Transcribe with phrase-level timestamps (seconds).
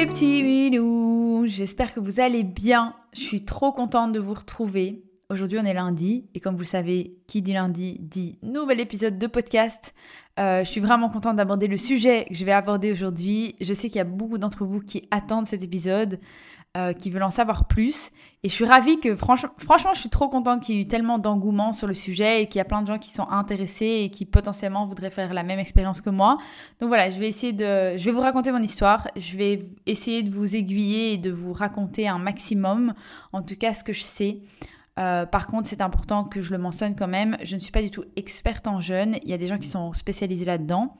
[0.00, 2.94] les petits minous, j'espère que vous allez bien.
[3.12, 5.04] Je suis trop contente de vous retrouver.
[5.28, 9.18] Aujourd'hui on est lundi et comme vous le savez, qui dit lundi dit nouvel épisode
[9.18, 9.94] de podcast.
[10.38, 13.56] Euh, je suis vraiment contente d'aborder le sujet que je vais aborder aujourd'hui.
[13.60, 16.18] Je sais qu'il y a beaucoup d'entre vous qui attendent cet épisode.
[16.76, 18.12] Euh, qui veulent en savoir plus.
[18.44, 21.18] Et je suis ravie que, franchement, je suis trop contente qu'il y ait eu tellement
[21.18, 24.10] d'engouement sur le sujet et qu'il y a plein de gens qui sont intéressés et
[24.10, 26.38] qui potentiellement voudraient faire la même expérience que moi.
[26.78, 29.08] Donc voilà, je vais essayer de, je vais vous raconter mon histoire.
[29.16, 32.94] Je vais essayer de vous aiguiller et de vous raconter un maximum,
[33.32, 34.38] en tout cas ce que je sais.
[35.00, 37.36] Euh, par contre, c'est important que je le mentionne quand même.
[37.42, 39.16] Je ne suis pas du tout experte en jeûne.
[39.24, 40.94] Il y a des gens qui sont spécialisés là-dedans.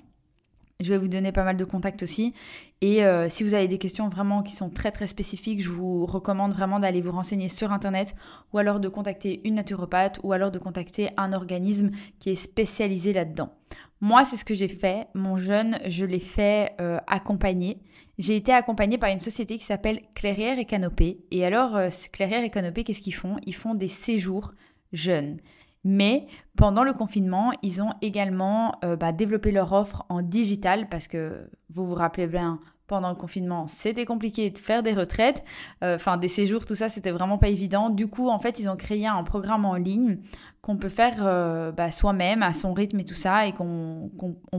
[0.80, 2.34] Je vais vous donner pas mal de contacts aussi.
[2.80, 6.06] Et euh, si vous avez des questions vraiment qui sont très très spécifiques, je vous
[6.06, 8.14] recommande vraiment d'aller vous renseigner sur Internet
[8.52, 13.12] ou alors de contacter une naturopathe ou alors de contacter un organisme qui est spécialisé
[13.12, 13.52] là-dedans.
[14.00, 15.08] Moi, c'est ce que j'ai fait.
[15.12, 17.78] Mon jeûne, je l'ai fait euh, accompagné.
[18.18, 21.20] J'ai été accompagnée par une société qui s'appelle Clairière et Canopée.
[21.30, 23.36] Et alors, euh, Clairière et Canopée, qu'est-ce qu'ils font?
[23.44, 24.54] Ils font des séjours
[24.94, 25.36] jeunes.
[25.84, 31.08] Mais pendant le confinement, ils ont également euh, bah, développé leur offre en digital parce
[31.08, 35.44] que vous vous rappelez bien, pendant le confinement, c'était compliqué de faire des retraites,
[35.84, 37.88] euh, enfin des séjours, tout ça, c'était vraiment pas évident.
[37.88, 40.18] Du coup, en fait, ils ont créé un programme en ligne
[40.62, 44.10] qu'on peut faire euh, bah, soi-même à son rythme et tout ça, et qu'on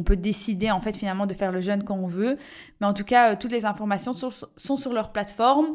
[0.03, 2.37] peut décider en fait finalement de faire le jeûne quand on veut.
[2.79, 5.67] Mais en tout cas, euh, toutes les informations sont, sur leur plateforme.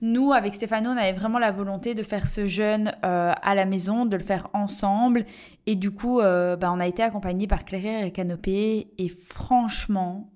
[0.00, 4.04] Nous, avec Stéphano, on avait vraiment la volonté de faire ce jeûne à la maison,
[4.04, 5.24] de le faire ensemble,
[5.66, 10.30] et du coup, bah, on a été accompagnés par Claire et Canopée, et franchement,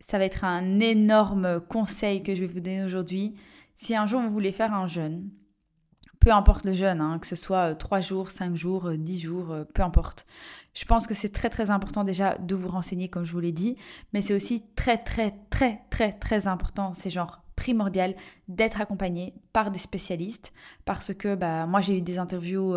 [0.00, 3.36] ça va être un énorme conseil que je vais vous donner aujourd'hui.
[3.76, 5.28] Si un jour vous voulez faire un jeûne,
[6.26, 9.28] peu importe le jeûne, hein, que ce soit 3 euh, jours, 5 jours, 10 euh,
[9.28, 10.26] jours, euh, peu importe.
[10.74, 13.52] Je pense que c'est très très important déjà de vous renseigner comme je vous l'ai
[13.52, 13.76] dit,
[14.12, 18.16] mais c'est aussi très très très très très important, c'est genre primordial
[18.48, 20.52] d'être accompagné par des spécialistes
[20.84, 22.74] parce que bah, moi j'ai eu des interviews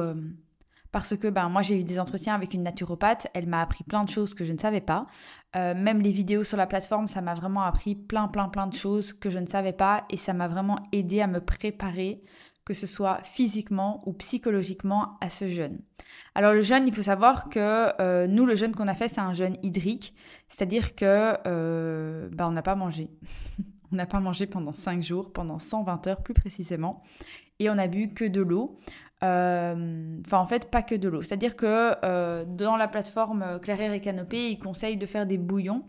[0.91, 4.03] parce que ben, moi j'ai eu des entretiens avec une naturopathe, elle m'a appris plein
[4.03, 5.07] de choses que je ne savais pas.
[5.55, 9.11] Même les vidéos sur la plateforme, ça m'a vraiment appris plein plein plein de choses
[9.11, 12.21] que je ne savais pas et ça m'a vraiment aidé à me préparer,
[12.69, 15.79] que ce soit physiquement ou psychologiquement à ce jeûne.
[16.35, 17.59] Alors le jeûne, il faut savoir que
[17.99, 20.13] euh, nous, le jeûne qu'on a fait, c'est un jeûne hydrique,
[20.47, 23.09] c'est-à-dire que euh, ben, on n'a pas mangé.
[23.91, 27.01] on n'a pas mangé pendant 5 jours, pendant 120 heures plus précisément,
[27.57, 28.75] et on a bu que de l'eau.
[29.23, 31.23] Euh, enfin, en fait, pas que de l'eau.
[31.23, 35.85] C'est-à-dire que euh, dans la plateforme Clairière et Canopée, ils conseillent de faire des bouillons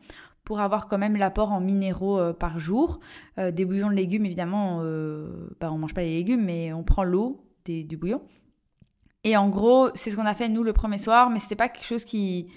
[0.51, 2.99] pour avoir quand même l'apport en minéraux euh, par jour.
[3.39, 4.83] des bouillons de légumes, évidemment,
[5.61, 8.21] bah, on mange pas les légumes, mais on prend l'eau du bouillon.
[9.23, 11.69] Et en gros, c'est ce qu'on a fait nous le premier soir, mais c'était pas
[11.69, 12.49] quelque chose qui,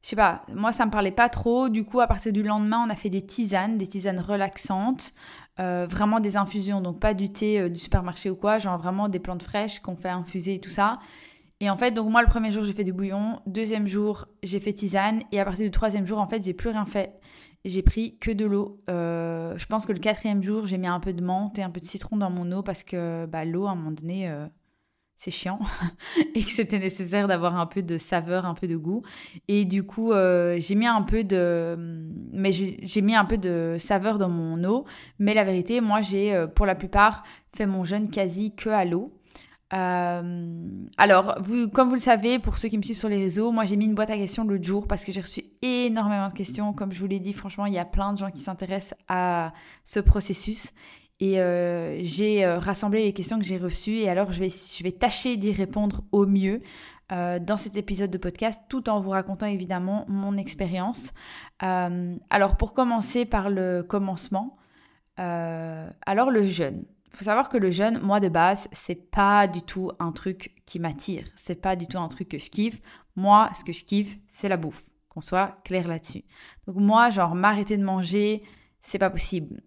[0.00, 1.68] je sais pas, moi ça me parlait pas trop.
[1.68, 5.12] Du coup, à partir du lendemain, on a fait des tisanes, des tisanes relaxantes.
[5.58, 9.08] Euh, vraiment des infusions, donc pas du thé euh, du supermarché ou quoi, genre vraiment
[9.08, 11.00] des plantes fraîches qu'on fait infuser et tout ça.
[11.60, 14.60] Et en fait, donc moi le premier jour j'ai fait du bouillon, deuxième jour j'ai
[14.60, 17.20] fait tisane et à partir du troisième jour en fait j'ai plus rien fait.
[17.66, 18.78] J'ai pris que de l'eau.
[18.88, 21.70] Euh, je pense que le quatrième jour j'ai mis un peu de menthe et un
[21.70, 24.30] peu de citron dans mon eau parce que bah, l'eau à un moment donné
[25.20, 25.58] c'est chiant
[26.34, 29.02] et que c'était nécessaire d'avoir un peu de saveur, un peu de goût.
[29.48, 31.76] Et du coup, euh, j'ai mis un peu de,
[32.32, 34.86] mais j'ai mis un peu de saveur dans mon eau.
[35.18, 37.22] Mais la vérité, moi, j'ai euh, pour la plupart
[37.54, 39.12] fait mon jeûne quasi que à l'eau.
[39.72, 41.38] Euh, alors,
[41.72, 43.84] comme vous le savez, pour ceux qui me suivent sur les réseaux, moi j'ai mis
[43.84, 46.72] une boîte à questions l'autre jour parce que j'ai reçu énormément de questions.
[46.72, 49.52] Comme je vous l'ai dit, franchement, il y a plein de gens qui s'intéressent à
[49.84, 50.72] ce processus.
[51.20, 55.36] Et euh, j'ai euh, rassemblé les questions que j'ai reçues et alors je vais, tâcher
[55.36, 56.60] d'y répondre au mieux
[57.10, 61.12] dans cet épisode de podcast tout en vous racontant évidemment mon expérience.
[61.58, 64.56] alors pour commencer par le commencement,
[65.16, 66.84] alors le jeûne.
[67.10, 70.78] Faut savoir que le jeûne, moi de base, c'est pas du tout un truc qui
[70.78, 71.24] m'attire.
[71.34, 72.80] C'est pas du tout un truc que je kiffe.
[73.16, 74.84] Moi, ce que je kiffe, c'est la bouffe.
[75.08, 76.22] Qu'on soit clair là-dessus.
[76.66, 78.42] Donc moi, genre m'arrêter de manger,
[78.80, 79.60] c'est pas possible.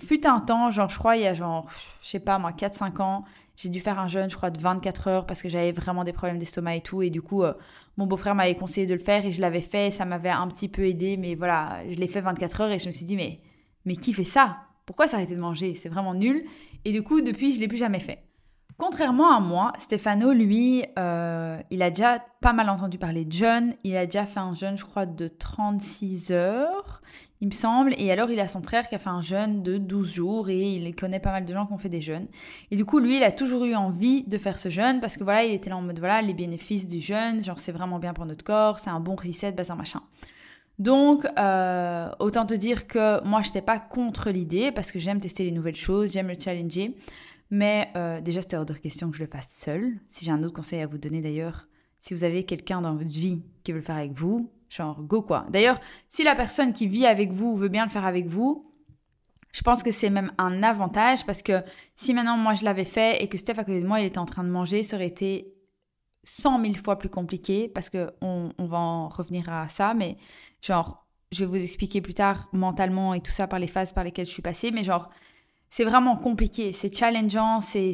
[0.00, 1.70] Fut un temps, genre, je crois, il y a genre,
[2.02, 3.24] je sais pas moi, 4-5 ans,
[3.56, 6.12] j'ai dû faire un jeûne, je crois, de 24 heures parce que j'avais vraiment des
[6.12, 7.02] problèmes d'estomac et tout.
[7.02, 7.54] Et du coup, euh,
[7.96, 9.90] mon beau-frère m'avait conseillé de le faire et je l'avais fait.
[9.90, 12.86] Ça m'avait un petit peu aidé, mais voilà, je l'ai fait 24 heures et je
[12.86, 13.40] me suis dit, mais,
[13.84, 14.67] mais qui fait ça?
[14.88, 15.74] Pourquoi s'arrêter de manger?
[15.74, 16.46] C'est vraiment nul.
[16.86, 18.24] Et du coup, depuis, je l'ai plus jamais fait.
[18.78, 23.74] Contrairement à moi, Stefano, lui, euh, il a déjà pas mal entendu parler de jeûne.
[23.84, 27.02] Il a déjà fait un jeûne, je crois, de 36 heures,
[27.42, 27.92] il me semble.
[27.98, 30.76] Et alors, il a son frère qui a fait un jeûne de 12 jours et
[30.76, 32.28] il connaît pas mal de gens qui ont fait des jeûnes.
[32.70, 35.24] Et du coup, lui, il a toujours eu envie de faire ce jeûne parce que
[35.24, 38.14] voilà, il était là en mode voilà, les bénéfices du jeûne, genre c'est vraiment bien
[38.14, 40.00] pour notre corps, c'est un bon reset, bazar machin.
[40.78, 45.20] Donc, euh, autant te dire que moi, je n'étais pas contre l'idée parce que j'aime
[45.20, 46.94] tester les nouvelles choses, j'aime le challenger.
[47.50, 49.98] Mais euh, déjà, c'était hors de question que je le fasse seul.
[50.08, 51.66] Si j'ai un autre conseil à vous donner d'ailleurs,
[52.00, 55.22] si vous avez quelqu'un dans votre vie qui veut le faire avec vous, genre go
[55.22, 55.46] quoi.
[55.50, 58.70] D'ailleurs, si la personne qui vit avec vous veut bien le faire avec vous,
[59.52, 61.62] je pense que c'est même un avantage parce que
[61.96, 64.18] si maintenant moi je l'avais fait et que Steph à côté de moi il était
[64.18, 65.54] en train de manger, ça aurait été
[66.22, 70.16] cent mille fois plus compliqué parce que on, va en revenir à ça, mais
[70.60, 74.04] genre je vais vous expliquer plus tard mentalement et tout ça par les phases par
[74.04, 75.10] lesquelles je suis passée, mais genre
[75.70, 77.92] c'est vraiment compliqué, c'est challengeant, c'est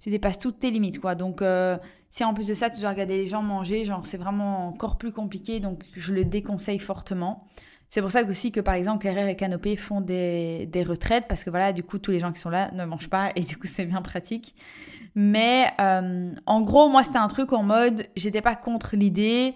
[0.00, 1.14] tu dépasses toutes tes limites quoi.
[1.14, 1.76] Donc euh,
[2.10, 4.96] si en plus de ça tu dois regarder les gens manger, genre c'est vraiment encore
[4.96, 7.46] plus compliqué, donc je le déconseille fortement.
[7.90, 11.42] C'est pour ça aussi que par exemple Claire et Canopé font des, des, retraites parce
[11.42, 13.56] que voilà, du coup tous les gens qui sont là ne mangent pas et du
[13.56, 14.54] coup c'est bien pratique.
[15.14, 19.54] Mais euh, en gros, moi c'était un truc en mode, j'étais pas contre l'idée,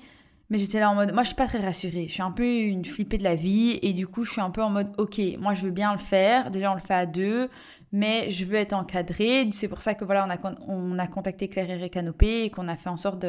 [0.53, 2.09] mais j'étais là en mode, moi je suis pas très rassurée.
[2.09, 4.51] Je suis un peu une flippée de la vie et du coup je suis un
[4.51, 6.51] peu en mode, ok, moi je veux bien le faire.
[6.51, 7.49] Déjà on le fait à deux,
[7.91, 9.49] mais je veux être encadrée.
[9.53, 12.69] C'est pour ça que voilà, on a, on a contacté Claire et Canopé et qu'on
[12.69, 13.25] a fait en sorte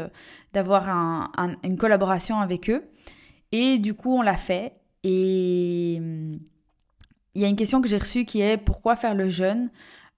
[0.51, 1.31] d'avoir un,
[1.63, 2.83] une collaboration avec eux.
[3.53, 4.73] Et du coup on l'a fait.
[5.05, 6.39] Et hum,
[7.35, 9.69] il y a une question que j'ai reçue qui est pourquoi faire le jeûne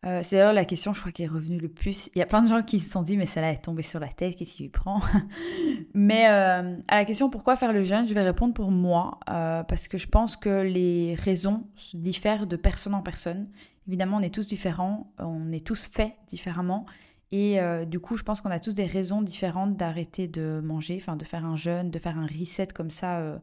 [0.06, 2.10] euh, C'est d'ailleurs la question, je crois, qui est revenue le plus.
[2.16, 4.00] Il y a plein de gens qui se sont dit, mais celle-là est tombée sur
[4.00, 5.02] la tête, qu'est-ce qu'il prend?
[5.94, 9.64] Mais euh, à la question pourquoi faire le jeûne, je vais répondre pour moi, euh,
[9.64, 13.48] parce que je pense que les raisons diffèrent de personne en personne.
[13.88, 16.86] Évidemment, on est tous différents, on est tous faits différemment.
[17.32, 21.18] Et du coup, je pense qu'on a tous des raisons différentes d'arrêter de manger, enfin
[21.18, 23.40] de faire un jeûne, de faire un reset comme ça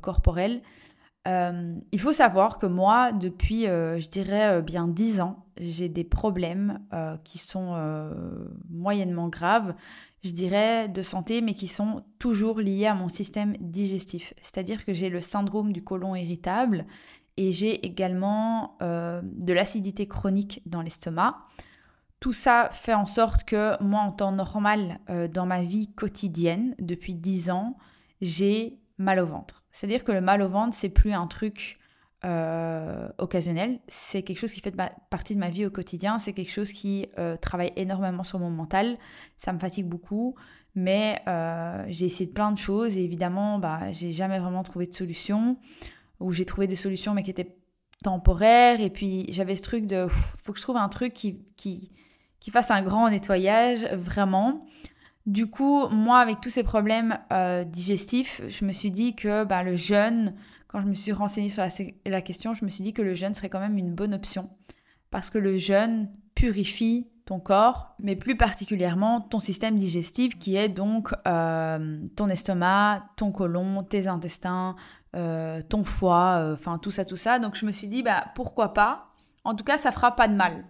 [0.00, 0.62] corporelle.
[1.28, 6.04] Euh, il faut savoir que moi, depuis, euh, je dirais, bien 10 ans, j'ai des
[6.04, 6.80] problèmes
[7.24, 7.76] qui sont
[8.70, 9.74] moyennement graves,
[10.24, 14.34] je dirais, de santé, mais qui sont toujours liés à mon système digestif.
[14.40, 16.86] C'est-à-dire que j'ai le syndrome du côlon irritable
[17.36, 21.36] et j'ai également de l'acidité chronique dans l'estomac.
[22.18, 25.00] Tout ça fait en sorte que moi, en temps normal,
[25.32, 27.76] dans ma vie quotidienne, depuis 10 ans,
[28.22, 29.61] j'ai mal au ventre.
[29.72, 31.78] C'est-à-dire que le mal au ventre, c'est plus un truc
[32.24, 34.76] euh, occasionnel, c'est quelque chose qui fait
[35.10, 38.50] partie de ma vie au quotidien, c'est quelque chose qui euh, travaille énormément sur mon
[38.50, 38.96] mental,
[39.38, 40.36] ça me fatigue beaucoup,
[40.76, 42.96] mais euh, j'ai essayé plein de choses.
[42.96, 45.56] Et évidemment, bah, j'ai jamais vraiment trouvé de solution,
[46.20, 47.56] ou j'ai trouvé des solutions mais qui étaient
[48.04, 51.90] temporaires, et puis j'avais ce truc de, faut que je trouve un truc qui, qui,
[52.38, 54.64] qui fasse un grand nettoyage, vraiment.
[55.26, 59.62] Du coup, moi, avec tous ces problèmes euh, digestifs, je me suis dit que bah,
[59.62, 60.34] le jeûne,
[60.66, 61.64] quand je me suis renseignée sur
[62.06, 64.50] la, question, je me suis dit que le jeûne serait quand même une bonne option.
[65.10, 70.68] Parce que le jeûne purifie ton corps, mais plus particulièrement ton système digestif qui est
[70.68, 74.74] donc euh, ton estomac, ton côlon, tes intestins,
[75.14, 77.38] euh, ton foie, enfin tout ça, tout ça.
[77.38, 79.12] Donc je me suis dit, bah pourquoi pas?
[79.44, 80.64] En tout cas, ça fera pas de mal.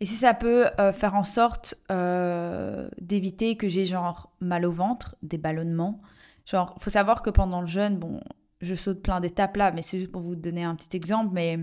[0.00, 4.72] Et si ça peut euh, faire en sorte euh, d'éviter que j'ai genre mal au
[4.72, 6.00] ventre, des ballonnements.
[6.46, 8.20] Genre, faut savoir que pendant le jeûne, bon,
[8.62, 11.58] je saute plein d'étapes là, mais c'est juste pour vous donner un petit exemple, mais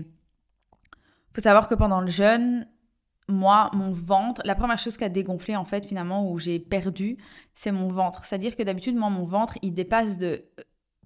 [1.34, 2.68] faut savoir que pendant le jeûne,
[3.28, 7.16] moi, mon ventre, la première chose qui a dégonflé en fait finalement où j'ai perdu,
[7.52, 8.24] c'est mon ventre.
[8.24, 10.44] C'est-à-dire que d'habitude, moi, mon ventre, il dépasse de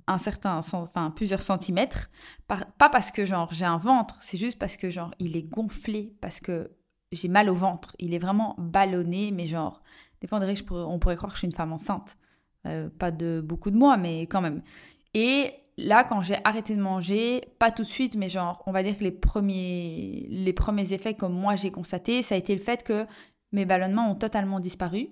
[0.07, 2.11] un certain, enfin plusieurs centimètres,
[2.47, 6.13] pas parce que genre j'ai un ventre, c'est juste parce que genre il est gonflé,
[6.21, 6.71] parce que
[7.13, 7.95] j'ai mal au ventre.
[7.99, 9.83] Il est vraiment ballonné, mais genre,
[10.21, 12.17] des fois on, pourrait, croire que je suis une femme enceinte.
[12.67, 14.63] Euh, pas de beaucoup de mois, mais quand même.
[15.15, 18.83] Et là, quand j'ai arrêté de manger, pas tout de suite, mais genre, on va
[18.83, 22.61] dire que les premiers, les premiers effets comme moi j'ai constaté, ça a été le
[22.61, 23.05] fait que
[23.53, 25.09] mes ballonnements ont totalement disparu.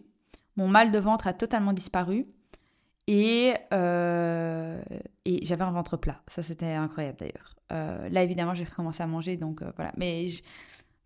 [0.57, 2.27] Mon mal de ventre a totalement disparu.
[3.07, 4.81] Et, euh,
[5.25, 6.23] et j'avais un ventre plat.
[6.29, 7.57] Ça, c'était incroyable d'ailleurs.
[7.73, 9.91] Euh, là, évidemment, j'ai recommencé à manger, donc voilà.
[9.97, 10.27] Mais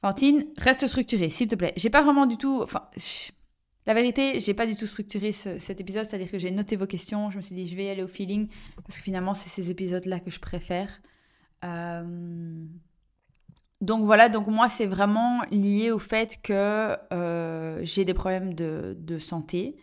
[0.04, 1.73] Fantine, reste structurée, s'il te plaît.
[1.78, 2.61] J'ai pas vraiment du tout.
[2.62, 2.82] Enfin,
[3.87, 7.30] la vérité, j'ai pas du tout structuré cet épisode, c'est-à-dire que j'ai noté vos questions.
[7.30, 8.49] Je me suis dit, je vais y aller au feeling,
[8.84, 11.00] parce que finalement, c'est ces épisodes-là que je préfère.
[11.64, 12.66] Euh,
[13.80, 18.94] donc voilà, donc moi, c'est vraiment lié au fait que euh, j'ai des problèmes de,
[18.99, 19.75] de, santé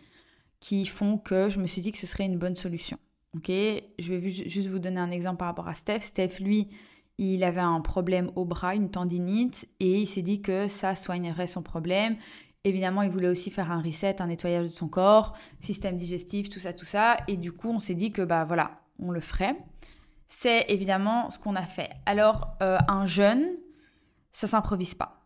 [0.60, 2.96] qui font que je me suis dit que ce serait une bonne solution.
[3.36, 6.02] Ok, je vais juste vous donner un exemple par rapport à Steph.
[6.02, 6.68] Steph, lui,
[7.22, 11.46] il avait un problème au bras, une tendinite, et il s'est dit que ça soignerait
[11.46, 12.16] son problème.
[12.64, 16.60] Évidemment, il voulait aussi faire un reset, un nettoyage de son corps, système digestif, tout
[16.60, 17.16] ça, tout ça.
[17.28, 19.56] Et du coup, on s'est dit que, bah voilà, on le ferait.
[20.28, 21.90] C'est évidemment ce qu'on a fait.
[22.06, 23.46] Alors, euh, un jeûne,
[24.32, 25.20] ça s'improvise pas.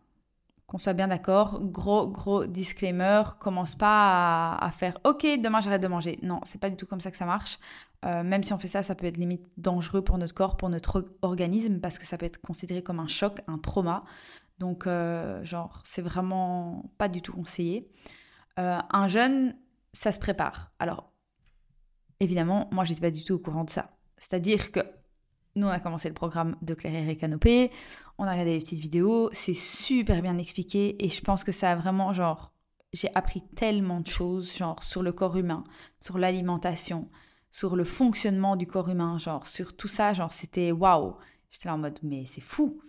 [0.67, 5.87] qu'on soit bien d'accord, gros, gros disclaimer, commence pas à, faire OK, demain j'arrête de
[5.87, 6.19] manger.
[6.23, 7.57] Non, c'est pas du tout comme ça que ça marche.
[8.05, 10.69] Euh, même si on fait ça, ça peut être limite dangereux pour notre corps, pour
[10.69, 14.03] notre organisme, parce que ça peut être considéré comme un choc, un trauma.
[14.59, 17.89] Donc, euh, genre, c'est vraiment pas du tout conseillé.
[18.59, 19.55] Euh, un jeûne,
[19.93, 20.71] ça se prépare.
[20.79, 21.11] Alors,
[22.19, 23.91] évidemment, moi, j'étais pas du tout au courant de ça.
[24.17, 24.79] C'est-à-dire que
[25.55, 27.71] nous, on a commencé le programme de Claire et Canopée,
[28.19, 31.71] on a regardé les petites vidéos, c'est super bien expliqué et je pense que ça
[31.71, 32.53] a vraiment, genre,
[32.93, 35.63] j'ai appris tellement de choses, genre, sur le corps humain,
[35.99, 37.09] sur l'alimentation,
[37.51, 41.15] sur le fonctionnement du corps humain, genre, sur tout ça, genre, c'était waouh.
[41.49, 42.81] J'étais là en mode, mais c'est fou.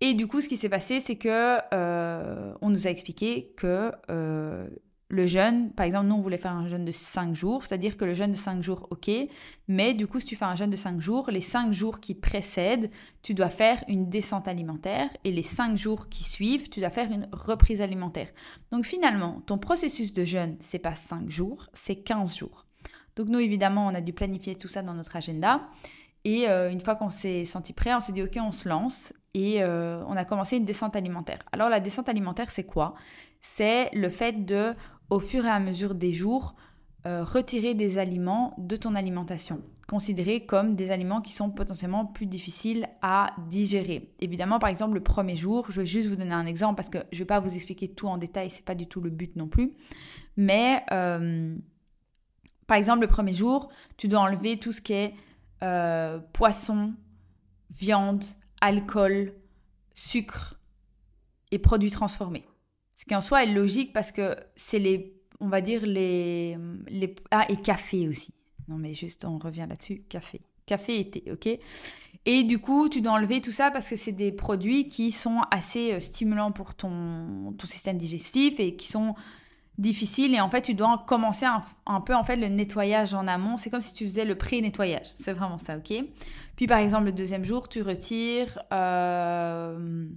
[0.00, 3.92] Et du coup, ce qui s'est passé, c'est que euh, on nous a expliqué que
[4.10, 4.68] euh,
[5.08, 8.04] le jeûne, par exemple, nous, on voulait faire un jeûne de 5 jours, c'est-à-dire que
[8.04, 9.10] le jeûne de 5 jours, ok,
[9.68, 12.14] mais du coup, si tu fais un jeûne de 5 jours, les 5 jours qui
[12.14, 12.90] précèdent,
[13.22, 17.12] tu dois faire une descente alimentaire et les 5 jours qui suivent, tu dois faire
[17.12, 18.28] une reprise alimentaire.
[18.72, 22.66] Donc finalement, ton processus de jeûne, c'est pas 5 jours, c'est 15 jours.
[23.16, 25.62] Donc nous, évidemment, on a dû planifier tout ça dans notre agenda.
[26.24, 29.12] Et euh, une fois qu'on s'est senti prêt, on s'est dit, ok, on se lance.
[29.34, 31.40] Et euh, on a commencé une descente alimentaire.
[31.52, 32.94] Alors la descente alimentaire, c'est quoi?
[33.40, 34.74] C'est le fait de
[35.10, 36.54] au fur et à mesure des jours,
[37.06, 42.26] euh, retirer des aliments de ton alimentation, considérés comme des aliments qui sont potentiellement plus
[42.26, 44.14] difficiles à digérer.
[44.20, 46.98] Évidemment, par exemple, le premier jour, je vais juste vous donner un exemple parce que
[47.12, 49.36] je ne vais pas vous expliquer tout en détail, c'est pas du tout le but
[49.36, 49.72] non plus.
[50.36, 50.82] Mais
[52.66, 55.14] par exemple, le premier jour, tu dois enlever tout ce qui est
[55.62, 56.94] euh, poisson,
[57.70, 58.24] viande,
[58.60, 59.34] alcool,
[59.94, 60.58] sucre
[61.50, 62.46] et produits transformés.
[62.96, 66.56] Ce qui en soi est logique parce que c'est les, on va dire, les,
[66.88, 67.14] les...
[67.30, 68.32] Ah, et café aussi.
[68.68, 70.04] Non, mais juste, on revient là-dessus.
[70.08, 70.40] Café.
[70.66, 71.58] Café et thé, ok?
[72.26, 75.42] Et du coup, tu dois enlever tout ça parce que c'est des produits qui sont
[75.50, 79.14] assez euh, stimulants pour ton, ton système digestif et qui sont
[79.78, 80.34] difficiles.
[80.34, 83.56] Et en fait, tu dois commencer un, peu, en fait, le nettoyage en amont.
[83.56, 85.08] C'est comme si tu faisais le pré-nettoyage.
[85.14, 85.92] C'est vraiment ça, ok?
[86.56, 88.58] Puis, par exemple, le deuxième jour, tu retires...
[88.72, 90.08] Euh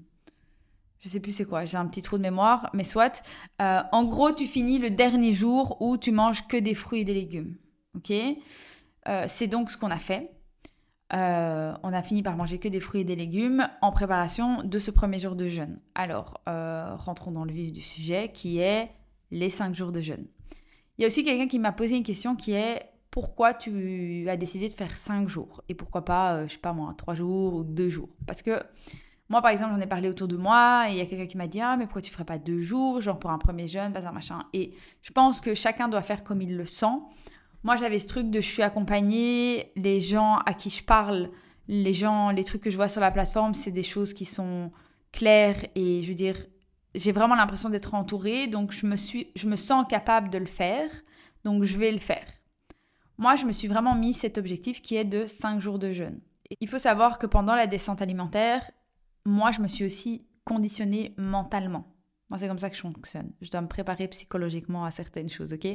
[1.07, 3.23] je sais plus c'est quoi, j'ai un petit trou de mémoire, mais soit.
[3.61, 7.05] Euh, en gros, tu finis le dernier jour où tu manges que des fruits et
[7.05, 7.55] des légumes.
[7.95, 8.11] Ok?
[8.11, 10.31] Euh, C'est donc ce qu'on a fait.
[11.13, 14.79] Euh, on a fini par manger que des fruits et des légumes en préparation de
[14.79, 15.79] ce premier jour de jeûne.
[15.95, 18.91] Alors, rentrons dans le vif du sujet qui est
[19.31, 20.25] les cinq jours de jeûne.
[20.97, 22.81] Il y a aussi quelqu'un qui m'a posé une question qui est
[23.11, 26.93] pourquoi tu as décidé de faire cinq jours et pourquoi pas, je sais pas moi,
[26.97, 28.09] trois jours ou deux jours?
[28.25, 28.59] Parce que
[29.29, 31.37] moi, par exemple, j'en ai parlé autour de moi et il y a quelqu'un qui
[31.37, 33.91] m'a dit Ah, mais pourquoi tu ferais pas deux jours, genre pour un premier jeûne,
[33.91, 34.45] pas machin?
[34.53, 36.85] Et je pense que chacun doit faire comme il le sent.
[37.63, 41.27] Moi, j'avais ce truc de je suis accompagnée, les gens à qui je parle,
[41.67, 44.71] les gens, les trucs que je vois sur la plateforme, c'est des choses qui sont
[45.11, 46.37] claires et je veux dire,
[46.97, 50.45] j'ai vraiment l'impression d'être entourée, donc je me, suis, je me sens capable de le
[50.45, 50.89] faire,
[51.43, 52.25] donc je vais le faire.
[53.17, 56.19] Moi, je me suis vraiment mis cet objectif qui est de 5 jours de jeûne.
[56.59, 58.69] Il faut savoir que pendant la descente alimentaire,
[59.25, 61.93] moi, je me suis aussi conditionnée mentalement.
[62.29, 63.31] Moi, c'est comme ça que je fonctionne.
[63.41, 65.65] Je dois me préparer psychologiquement à certaines choses, ok?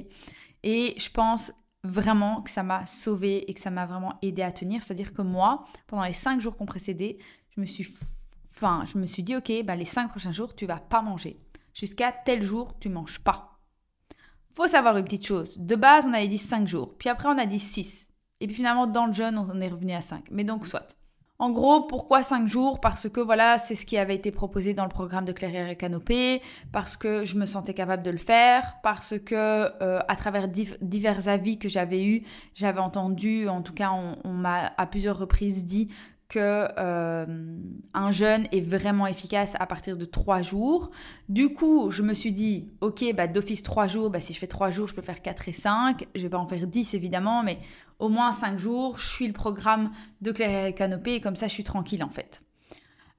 [0.62, 1.52] Et je pense
[1.84, 4.82] vraiment que ça m'a sauvée et que ça m'a vraiment aidé à tenir.
[4.82, 7.18] C'est-à-dire que moi, pendant les cinq jours qu'on précédait,
[7.50, 7.86] je me suis,
[8.54, 11.40] enfin, je me suis dit, ok, bah, les cinq prochains jours, tu vas pas manger.
[11.74, 13.58] Jusqu'à tel jour, tu manges pas.
[14.54, 15.58] Faut savoir une petite chose.
[15.58, 16.96] De base, on avait dit cinq jours.
[16.98, 18.08] Puis après, on a dit six.
[18.40, 20.26] Et puis finalement, dans le jeûne, on est revenu à cinq.
[20.30, 20.96] Mais donc, soit.
[21.42, 22.80] En gros, pourquoi 5 jours?
[22.80, 25.74] Parce que voilà, c'est ce qui avait été proposé dans le programme de Claire et
[25.74, 26.40] Canopée,
[26.70, 31.28] parce que je me sentais capable de le faire, parce que euh, à travers divers
[31.28, 32.22] avis que j'avais eus,
[32.54, 35.88] j'avais entendu, en tout cas on m'a à plusieurs reprises dit
[36.38, 37.26] euh,
[37.94, 40.90] un jeûne est vraiment efficace à partir de trois jours.
[41.28, 44.46] Du coup, je me suis dit, ok, bah, d'office trois jours, bah, si je fais
[44.46, 46.06] trois jours, je peux faire 4 et 5.
[46.14, 47.58] Je vais pas en faire 10 évidemment, mais
[47.98, 51.48] au moins 5 jours, je suis le programme de Claire et Canopée et comme ça,
[51.48, 52.42] je suis tranquille en fait.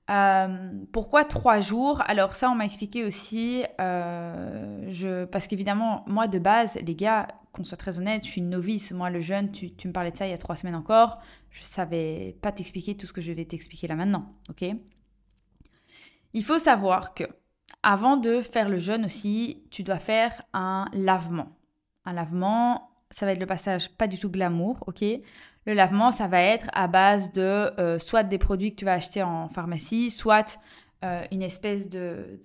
[0.10, 2.02] Euh, pourquoi trois jours?
[2.08, 7.28] Alors ça, on m'a expliqué aussi, euh, je, parce qu'évidemment, moi de base, les gars,
[7.54, 8.92] qu'on soit très honnête, je suis une novice.
[8.92, 11.22] Moi, le jeune, tu, me parlais de ça il y a trois semaines encore.
[11.54, 14.66] Je savais pas t'expliquer tout ce que je vais t'expliquer là maintenant, ok?
[16.34, 17.26] Il faut savoir que
[17.84, 21.56] avant de faire le jeûne aussi, tu dois faire un lavement.
[22.06, 25.04] Un lavement, ça va être le passage pas du tout glamour, ok?
[25.66, 27.42] Le lavement, ça va être à base de
[27.80, 30.58] euh, soit des produits que tu vas acheter en pharmacie, soit
[31.06, 32.40] euh, une espèce de,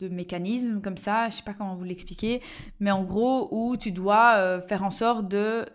[0.00, 2.40] mécanismes comme ça, je sais pas comment vous l'expliquer,
[2.78, 5.66] mais en gros où tu dois euh, faire en sorte de,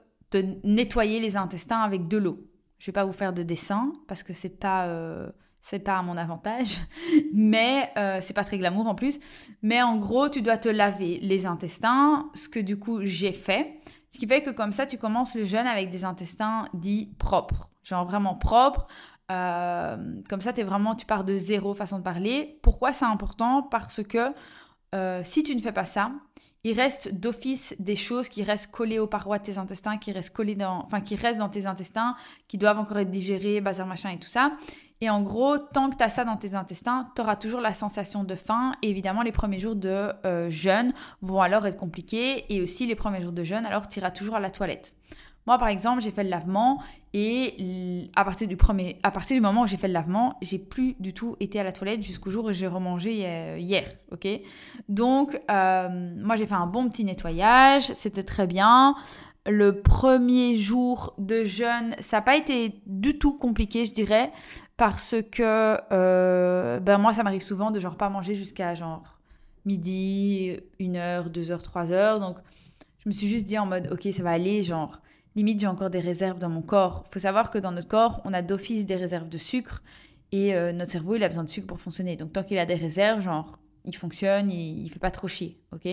[0.63, 2.47] nettoyer les intestins avec de l'eau.
[2.79, 5.29] Je vais pas vous faire de dessin parce que c'est pas euh,
[5.61, 6.79] c'est pas à mon avantage,
[7.33, 9.19] mais euh, c'est pas très glamour en plus.
[9.61, 13.79] Mais en gros, tu dois te laver les intestins, ce que du coup j'ai fait.
[14.09, 17.69] Ce qui fait que comme ça, tu commences le jeûne avec des intestins dits propres,
[17.83, 18.87] genre vraiment propres.
[19.31, 19.97] Euh,
[20.27, 22.59] comme ça, es vraiment, tu pars de zéro façon de parler.
[22.63, 23.63] Pourquoi c'est important?
[23.63, 24.29] Parce que
[25.23, 26.11] si tu ne fais pas ça,
[26.63, 30.33] il reste d'office des choses qui restent collées aux parois de tes intestins, qui restent
[30.33, 32.15] collées dans, enfin, qui restent dans tes intestins,
[32.47, 34.51] qui doivent encore être digérées, bazar machin et tout ça.
[35.03, 37.73] Et en gros, tant que tu as ça dans tes intestins, tu auras toujours la
[37.73, 38.73] sensation de faim.
[38.83, 42.53] Et évidemment, les premiers jours de euh, jeûne vont alors être compliqués.
[42.53, 44.95] Et aussi, les premiers jours de jeûne, alors tu iras toujours à la toilette.
[45.47, 46.81] Moi, par exemple, j'ai fait le lavement
[47.13, 50.59] et à partir du, premier, à partir du moment où j'ai fait le lavement, j'ai
[50.59, 53.85] plus du tout été à la toilette jusqu'au jour où j'ai remangé euh, hier.
[54.11, 54.27] ok?
[54.87, 57.85] Donc, euh, moi, j'ai fait un bon petit nettoyage.
[57.95, 58.95] C'était très bien.
[59.47, 64.31] Le premier jour de jeûne, ça n'a pas été du tout compliqué, je dirais,
[64.77, 69.19] parce que euh, ben moi, ça m'arrive souvent de genre pas manger jusqu'à genre
[69.65, 72.19] midi, 1h, 2h, 3h.
[72.19, 72.37] Donc,
[72.99, 75.01] je me suis juste dit en mode, ok, ça va aller, genre
[75.35, 77.03] limite j'ai encore des réserves dans mon corps.
[77.07, 79.81] Il faut savoir que dans notre corps, on a d'office des réserves de sucre
[80.31, 82.15] et euh, notre cerveau, il a besoin de sucre pour fonctionner.
[82.15, 85.59] Donc tant qu'il a des réserves, genre, il fonctionne, il, ne fait pas trop chier,
[85.73, 85.87] ok?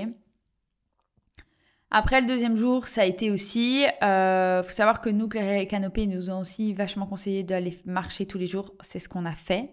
[1.91, 5.67] Après le deuxième jour, ça a été aussi, euh, faut savoir que nous, Claire et
[5.67, 8.75] Canopée, nous ont aussi vachement conseillé d'aller marcher tous les jours.
[8.83, 9.71] C'est ce qu'on a fait.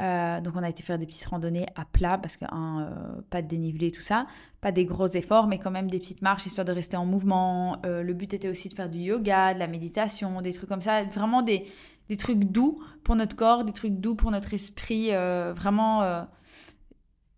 [0.00, 3.42] Euh, donc on a été faire des petites randonnées à plat parce que euh, pas
[3.42, 4.26] de dénivelé tout ça,
[4.62, 7.76] pas des gros efforts mais quand même des petites marches histoire de rester en mouvement.
[7.84, 10.80] Euh, le but était aussi de faire du yoga, de la méditation, des trucs comme
[10.80, 11.66] ça, vraiment des,
[12.08, 15.10] des trucs doux pour notre corps, des trucs doux pour notre esprit,
[15.54, 16.26] vraiment.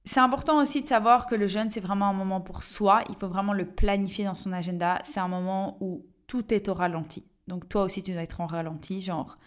[0.06, 3.16] C'est important aussi de savoir que le jeûne c'est vraiment un moment pour soi, il
[3.16, 7.24] faut vraiment le planifier dans son agenda, c'est un moment où tout est au ralenti.
[7.48, 9.38] Donc toi aussi tu dois être en ralenti, genre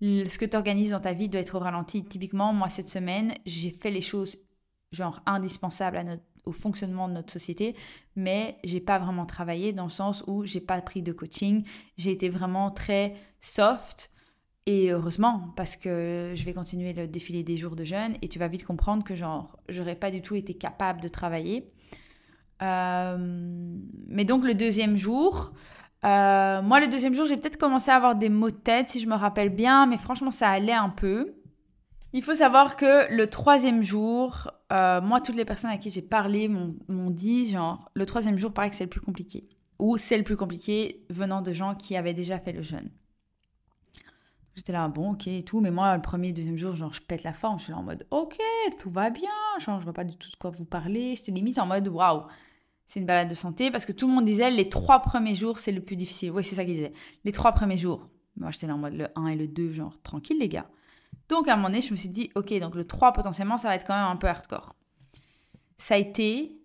[0.00, 2.04] ce que tu organises dans ta vie doit être au ralenti.
[2.04, 4.36] Typiquement, moi, cette semaine, j'ai fait les choses
[4.92, 7.74] genre indispensables au fonctionnement de notre société,
[8.14, 11.64] mais j'ai pas vraiment travaillé dans le sens où j'ai pas pris de coaching.
[11.98, 14.10] J'ai été vraiment très soft.
[14.68, 18.40] Et heureusement, parce que je vais continuer le défilé des jours de jeûne et tu
[18.40, 21.72] vas vite comprendre que genre, j'aurais pas du tout été capable de travailler.
[22.62, 23.16] Euh,
[24.08, 25.52] mais donc le deuxième jour,
[26.06, 29.00] euh, moi, le deuxième jour, j'ai peut-être commencé à avoir des maux de tête, si
[29.00, 31.34] je me rappelle bien, mais franchement, ça allait un peu.
[32.12, 36.02] Il faut savoir que le troisième jour, euh, moi, toutes les personnes à qui j'ai
[36.02, 39.48] parlé m'ont dit, genre, le troisième jour, paraît que c'est le plus compliqué.
[39.78, 42.90] Ou c'est le plus compliqué venant de gens qui avaient déjà fait le jeûne.
[44.54, 47.34] J'étais là, bon, ok, tout, mais moi, le premier, deuxième jour, genre, je pète la
[47.34, 47.58] forme.
[47.58, 48.38] Je suis là en mode, ok,
[48.80, 51.16] tout va bien, genre, je vois pas du tout de quoi vous parler.
[51.16, 52.22] J'étais limite en mode, waouh,
[52.86, 55.58] c'est une balade de santé parce que tout le monde disait les trois premiers jours
[55.58, 56.30] c'est le plus difficile.
[56.30, 56.92] Oui, c'est ça qu'ils disaient.
[57.24, 58.08] Les trois premiers jours.
[58.36, 60.68] Moi, j'étais là en mode le 1 et le 2, genre tranquille les gars.
[61.28, 63.68] Donc à un moment donné, je me suis dit, ok, donc le 3 potentiellement, ça
[63.68, 64.74] va être quand même un peu hardcore.
[65.78, 66.60] Ça a été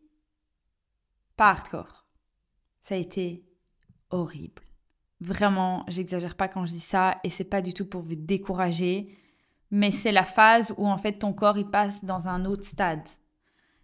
[1.38, 2.06] pas hardcore.
[2.82, 3.46] Ça a été
[4.10, 4.62] horrible.
[5.20, 9.16] Vraiment, j'exagère pas quand je dis ça et c'est pas du tout pour vous décourager,
[9.70, 13.08] mais c'est la phase où en fait ton corps il passe dans un autre stade.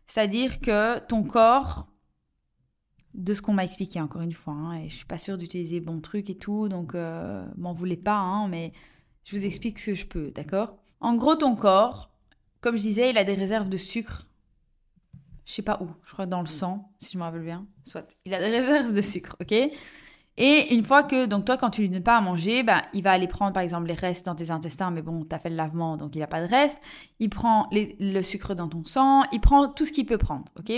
[0.08, 1.88] C'est-à-dire que ton corps
[3.17, 4.53] de ce qu'on m'a expliqué encore une fois.
[4.53, 7.97] Hein, et je suis pas sûre d'utiliser bon truc et tout, donc euh, m'en voulez
[7.97, 8.71] pas, hein, mais
[9.25, 10.77] je vous explique ce que je peux, d'accord?
[11.01, 12.12] En gros, ton corps,
[12.62, 14.27] comme je disais, il a des réserves de sucre.
[15.45, 17.65] Je sais pas où, je crois dans le sang, si je me rappelle bien.
[17.84, 19.53] Soit, il a des réserves de sucre, ok?
[20.39, 23.01] Et une fois que, donc toi, quand tu lui donnes pas à manger, ben, il
[23.01, 25.49] va aller prendre par exemple les restes dans tes intestins, mais bon, tu as fait
[25.49, 26.80] le lavement, donc il a pas de reste.
[27.19, 30.71] Il prend le sucre dans ton sang, il prend tout ce qu'il peut prendre, ok?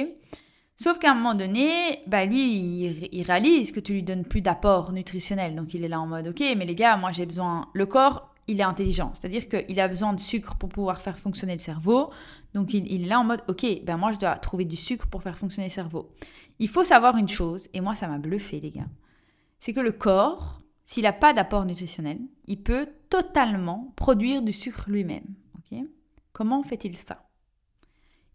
[0.81, 4.93] Sauf qu'à un moment donné, bah lui, il, réalise que tu lui donnes plus d'apport
[4.93, 5.53] nutritionnel.
[5.53, 7.67] Donc il est là en mode, ok, mais les gars, moi j'ai besoin...
[7.73, 9.11] Le corps, il est intelligent.
[9.13, 12.11] C'est-à-dire qu'il a besoin de sucre pour pouvoir faire fonctionner le cerveau.
[12.53, 15.21] Donc il, est là en mode, ok, ben moi je dois trouver du sucre pour
[15.21, 16.13] faire fonctionner le cerveau.
[16.59, 18.87] Il faut savoir une chose, et moi ça m'a bluffé les gars,
[19.59, 24.85] c'est que le corps, s'il n'a pas d'apport nutritionnel, il peut totalement produire du sucre
[24.87, 25.25] lui-même.
[25.57, 25.79] ok?
[26.31, 27.27] Comment fait-il ça?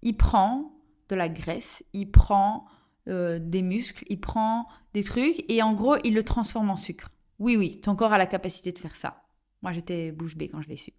[0.02, 0.73] Il prend
[1.14, 2.66] de la graisse, il prend
[3.08, 7.08] euh, des muscles, il prend des trucs et en gros, il le transforme en sucre.
[7.38, 9.22] Oui, oui, ton corps a la capacité de faire ça.
[9.62, 10.92] Moi, j'étais bouche bée quand je l'ai su.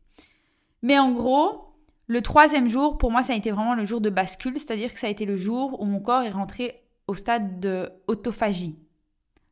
[0.81, 1.75] Mais en gros,
[2.07, 4.99] le troisième jour, pour moi, ça a été vraiment le jour de bascule, c'est-à-dire que
[4.99, 8.77] ça a été le jour où mon corps est rentré au stade de autophagie.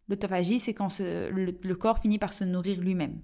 [0.10, 3.20] L'autophagie, c'est quand le, corps finit par se nourrir lui-même.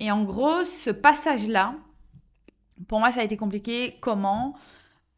[0.00, 1.74] et en gros, ce passage-là,
[2.86, 3.96] pour moi, ça a été compliqué.
[4.00, 4.54] Comment?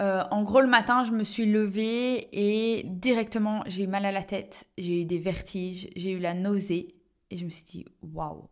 [0.01, 4.13] Euh, en gros, le matin, je me suis levée et directement, j'ai eu mal à
[4.13, 6.95] la tête, j'ai eu des vertiges, j'ai eu la nausée.
[7.31, 8.49] Et je me suis dit, waouh,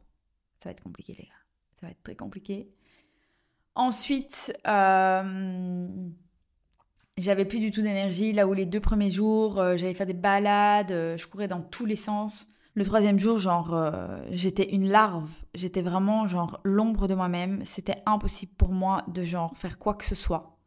[0.59, 1.31] ça va être compliqué, les gars.
[1.81, 2.69] Ça va être très compliqué.
[3.75, 5.87] Ensuite, euh,
[7.17, 8.33] j'avais plus du tout d'énergie.
[8.33, 11.87] Là où les deux premiers jours, euh, j'allais faire des balades, je courais dans tous
[11.87, 12.47] les sens.
[12.75, 13.41] Le troisième jour,
[14.31, 15.31] j'étais une larve.
[15.55, 17.65] J'étais vraiment, genre, l'ombre de moi-même.
[17.65, 20.58] C'était impossible pour moi de, genre, faire quoi que ce soit.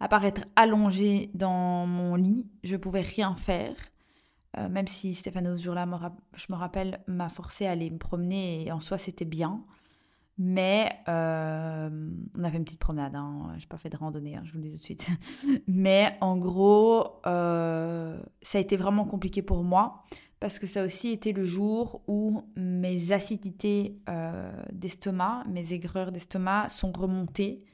[0.00, 3.74] Être allongée dans mon lit, je pouvais rien faire.
[4.56, 5.86] même si Stéphano, ce jour-là,
[6.34, 9.64] je me rappelle, m'a forcé à aller me promener et en soi, c'était bien.
[10.42, 11.90] Mais euh,
[12.34, 13.52] on a fait une petite promenade, hein.
[13.58, 15.10] je n'ai pas fait de randonnée, hein, je vous le dis tout de suite.
[15.66, 20.06] Mais en gros, euh, ça a été vraiment compliqué pour moi
[20.40, 26.10] parce que ça a aussi été le jour où mes acidités euh, d'estomac, mes aigreurs
[26.10, 27.66] d'estomac sont remontées.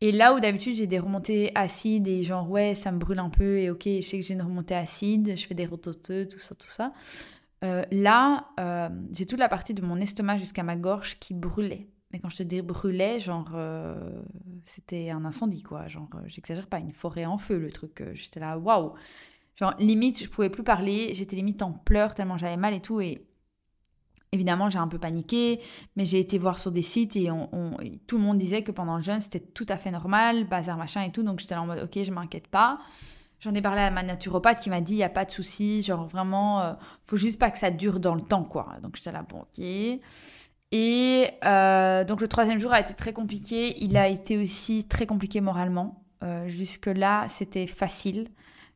[0.00, 3.28] Et là où d'habitude j'ai des remontées acides et genre ouais ça me brûle un
[3.28, 6.38] peu et ok je sais que j'ai une remontée acide, je fais des rototeux, tout
[6.38, 6.92] ça, tout ça.
[7.90, 8.48] là
[9.12, 11.88] j'ai toute la partie de mon estomac jusqu'à ma gorge qui brûlait.
[12.12, 14.22] Mais quand je te dis brûlait, genre, euh,
[14.64, 15.86] c'était un incendie, quoi.
[15.86, 18.00] Genre, euh, j'exagère pas, une forêt en feu, le truc.
[18.00, 18.92] Euh, j'étais là, waouh.
[19.54, 21.14] Genre, limite, je pouvais plus parler.
[21.14, 23.00] J'étais limite en pleurs tellement j'avais mal et tout.
[23.00, 23.26] Et
[24.32, 25.60] évidemment, j'ai un peu paniqué.
[25.96, 27.28] Mais j'ai été voir sur des sites et
[28.06, 31.02] tout le monde disait que pendant le jeûne, c'était tout à fait normal, bazar, machin
[31.02, 31.22] et tout.
[31.22, 32.78] Donc, j'étais là en mode, ok, je m'inquiète pas.
[33.40, 35.82] J'en ai parlé à ma naturopathe qui m'a dit, il n'y a pas de souci.
[35.82, 38.76] Genre, vraiment, faut juste pas que ça dure dans le temps, quoi.
[38.82, 39.64] Donc, j'étais là, bon, ok.
[40.72, 43.82] Et euh, donc le troisième jour a été très compliqué.
[43.82, 46.04] Il a été aussi très compliqué moralement.
[46.22, 48.28] Euh, jusque-là, c'était facile.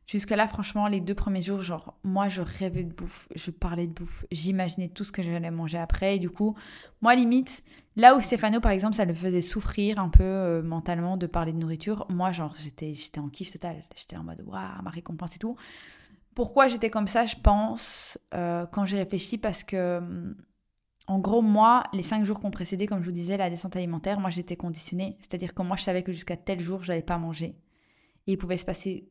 [0.07, 3.91] Jusque-là, franchement, les deux premiers jours, genre, moi, je rêvais de bouffe, je parlais de
[3.91, 6.17] bouffe, j'imaginais tout ce que j'allais manger après.
[6.17, 6.55] Et du coup,
[7.01, 7.63] moi, limite,
[7.95, 11.53] là où Stéphano, par exemple, ça le faisait souffrir un peu euh, mentalement de parler
[11.53, 13.83] de nourriture, moi, genre, j'étais, en kiff total.
[13.95, 15.55] J'étais en mode, waouh, ma récompense et tout.
[16.35, 20.35] Pourquoi j'étais comme ça, je pense, quand j'ai réfléchi, parce que hum,
[21.07, 24.19] en gros, moi, les cinq jours qu'on précédait, comme je vous disais, la descente alimentaire,
[24.19, 25.17] moi j'étais conditionnée.
[25.19, 27.55] C'est-à-dire que moi je savais que jusqu'à tel jour, je n'allais pas manger.
[28.27, 29.07] Et il pouvait se passer,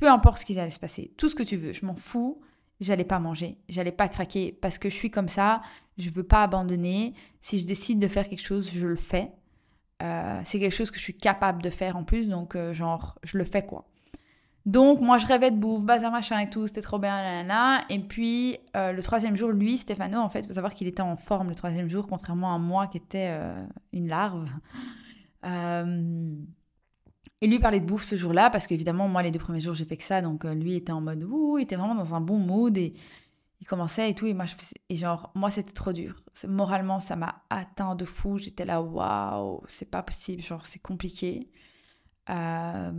[0.00, 2.40] peu importe ce qui allait se passer, tout ce que tu veux, je m'en fous,
[2.80, 5.60] j'allais pas manger, j'allais pas craquer parce que je suis comme ça,
[5.98, 7.12] je veux pas abandonner.
[7.42, 9.30] Si je décide de faire quelque chose, je le fais.
[10.02, 13.18] Euh, c'est quelque chose que je suis capable de faire en plus, donc euh, genre,
[13.22, 13.86] je le fais quoi.
[14.66, 17.98] Donc, moi, je rêvais de bouffe, bazar machin et tout, c'était trop bien, là, Et
[17.98, 21.16] puis, euh, le troisième jour, lui, Stéphano, en fait, il faut savoir qu'il était en
[21.16, 23.34] forme le troisième jour, contrairement à moi qui était
[23.92, 24.50] une larve.
[27.26, 29.74] Euh, et lui parlait de bouffe ce jour-là, parce qu'évidemment, moi, les deux premiers jours,
[29.74, 30.22] j'ai fait que ça.
[30.22, 32.94] Donc, lui était en mode, ouh, il était vraiment dans un bon mood et
[33.60, 34.26] il commençait et tout.
[34.26, 34.54] Et moi, je,
[34.88, 36.16] et genre, moi, c'était trop dur.
[36.46, 38.38] Moralement, ça m'a atteint de fou.
[38.38, 41.48] J'étais là, waouh, c'est pas possible, genre, c'est compliqué.
[42.28, 42.92] Euh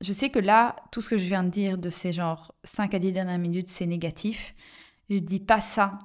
[0.00, 2.94] je sais que là, tout ce que je viens de dire de ces genre 5
[2.94, 4.54] à 10 dernières minutes, c'est négatif.
[5.10, 5.98] Je dis pas ça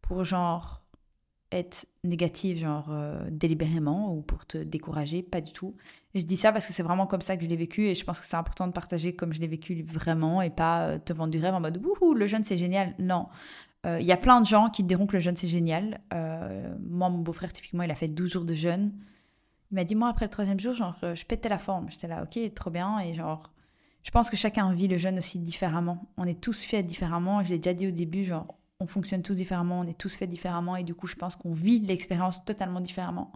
[0.00, 0.83] pour genre
[2.02, 5.74] négatif, genre euh, délibérément ou pour te décourager, pas du tout.
[6.14, 8.04] Je dis ça parce que c'est vraiment comme ça que je l'ai vécu et je
[8.04, 11.12] pense que c'est important de partager comme je l'ai vécu vraiment et pas euh, te
[11.12, 12.94] vendre du rêve en mode wouhou, le jeûne c'est génial.
[12.98, 13.26] Non.
[13.86, 16.00] Euh, il y a plein de gens qui te diront que le jeûne c'est génial.
[16.12, 18.92] moi, mon beau-frère, typiquement, il a fait 12 jours de jeûne.
[19.70, 21.90] Il m'a dit, moi, après le troisième jour, genre, je pétais la forme.
[21.90, 23.00] J'étais là, ok, trop bien.
[23.00, 23.52] Et genre,
[24.02, 26.06] je pense que chacun vit le jeûne aussi différemment.
[26.16, 27.42] On est tous faits différemment.
[27.42, 28.46] Je l'ai déjà dit au début, genre,
[28.84, 30.76] on fonctionne tous différemment, on est tous faits différemment.
[30.76, 33.32] Et du coup, je pense qu'on vit l'expérience totalement différemment.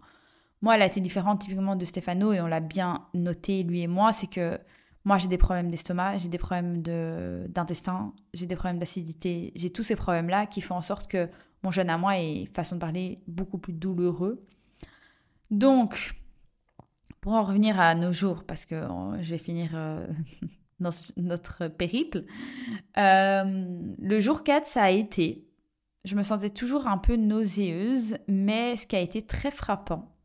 [0.61, 3.87] Moi, elle a été différente typiquement de Stéphano et on l'a bien noté, lui et
[3.87, 4.13] moi.
[4.13, 4.59] C'est que
[5.05, 9.51] moi, j'ai des problèmes d'estomac, j'ai des problèmes d'intestin, j'ai des problèmes d'acidité.
[9.55, 11.27] J'ai tous ces problèmes-là qui font en sorte que
[11.63, 14.45] mon jeûne à moi est, façon de parler, beaucoup plus douloureux.
[15.49, 16.13] Donc,
[17.21, 18.83] pour en revenir à nos jours, parce que
[19.21, 20.05] je vais finir euh,
[20.79, 22.23] notre périple,
[22.97, 25.47] euh, le jour 4, ça a été,
[26.05, 30.15] je me sentais toujours un peu nauséeuse, mais ce qui a été très frappant,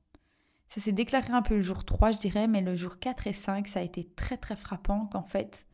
[0.69, 3.33] ça s'est déclaré un peu le jour 3, je dirais, mais le jour 4 et
[3.33, 5.67] 5, ça a été très très frappant qu'en fait,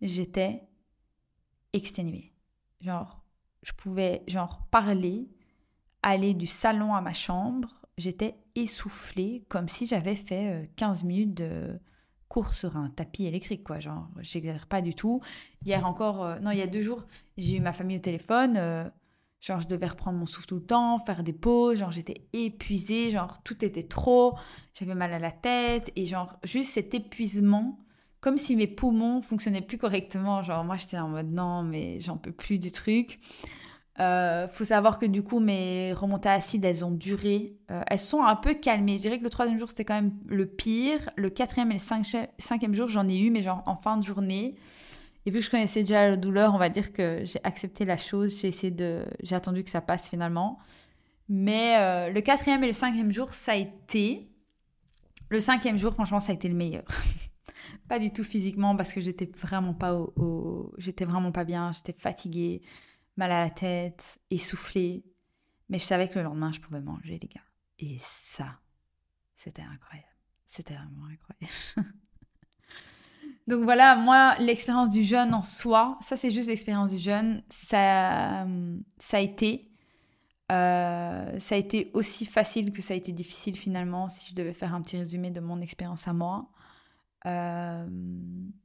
[0.00, 0.62] j'étais
[1.72, 2.32] exténuée.
[2.80, 3.24] Genre,
[3.62, 5.28] je pouvais genre parler,
[6.02, 11.34] aller du salon à ma chambre, j'étais essoufflée, comme si j'avais fait 15 euh, minutes
[11.34, 11.74] de
[12.42, 13.80] sur un tapis électrique, quoi.
[13.80, 15.20] Genre, j'exagère pas du tout.
[15.64, 18.56] Hier encore, euh, non, il y a deux jours, j'ai eu ma famille au téléphone.
[18.56, 18.84] Euh,
[19.40, 21.78] genre, je devais reprendre mon souffle tout le temps, faire des pauses.
[21.78, 23.10] Genre, j'étais épuisée.
[23.10, 24.34] Genre, tout était trop.
[24.74, 25.92] J'avais mal à la tête.
[25.96, 27.78] Et genre, juste cet épuisement,
[28.20, 30.42] comme si mes poumons fonctionnaient plus correctement.
[30.42, 33.20] Genre, moi, j'étais en mode non, mais j'en peux plus du truc.
[34.00, 37.56] Euh, faut savoir que du coup, mes remontées acides, elles ont duré.
[37.70, 38.96] Euh, elles sont un peu calmées.
[38.96, 41.10] Je dirais que le troisième jour, c'était quand même le pire.
[41.16, 44.56] Le quatrième et le cinquième jour, j'en ai eu, mais genre en fin de journée.
[45.26, 47.96] Et vu que je connaissais déjà la douleur, on va dire que j'ai accepté la
[47.96, 48.40] chose.
[48.40, 50.58] J'ai essayé de, j'ai attendu que ça passe finalement.
[51.28, 54.28] Mais euh, le quatrième et le cinquième jour, ça a été.
[55.30, 56.84] Le cinquième jour, franchement, ça a été le meilleur.
[57.88, 61.94] pas du tout physiquement parce que j'étais vraiment pas au, j'étais vraiment pas bien, j'étais
[61.98, 62.60] fatiguée,
[63.16, 65.04] mal à la tête, essoufflée.
[65.68, 67.40] Mais je savais que le lendemain, je pouvais manger, les gars.
[67.78, 68.58] Et ça,
[69.34, 70.08] c'était incroyable.
[70.46, 71.94] C'était vraiment incroyable.
[73.46, 78.46] Donc voilà, moi, l'expérience du jeûne en soi, ça c'est juste l'expérience du jeûne, ça,
[78.98, 79.66] ça a été.
[80.52, 84.52] Euh, ça a été aussi facile que ça a été difficile finalement, si je devais
[84.52, 86.50] faire un petit résumé de mon expérience à moi.
[87.26, 87.86] Euh,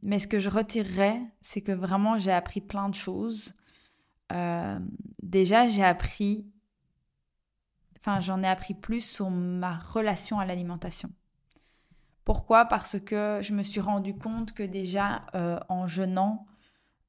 [0.02, 3.54] mais ce que je retirerais, c'est que vraiment j'ai appris plein de choses.
[4.32, 4.80] Euh,
[5.22, 6.46] déjà, j'ai appris,
[7.98, 11.12] enfin j'en ai appris plus sur ma relation à l'alimentation.
[12.26, 12.66] Pourquoi?
[12.66, 16.46] Parce que je me suis rendu compte que déjà euh, en jeûnant,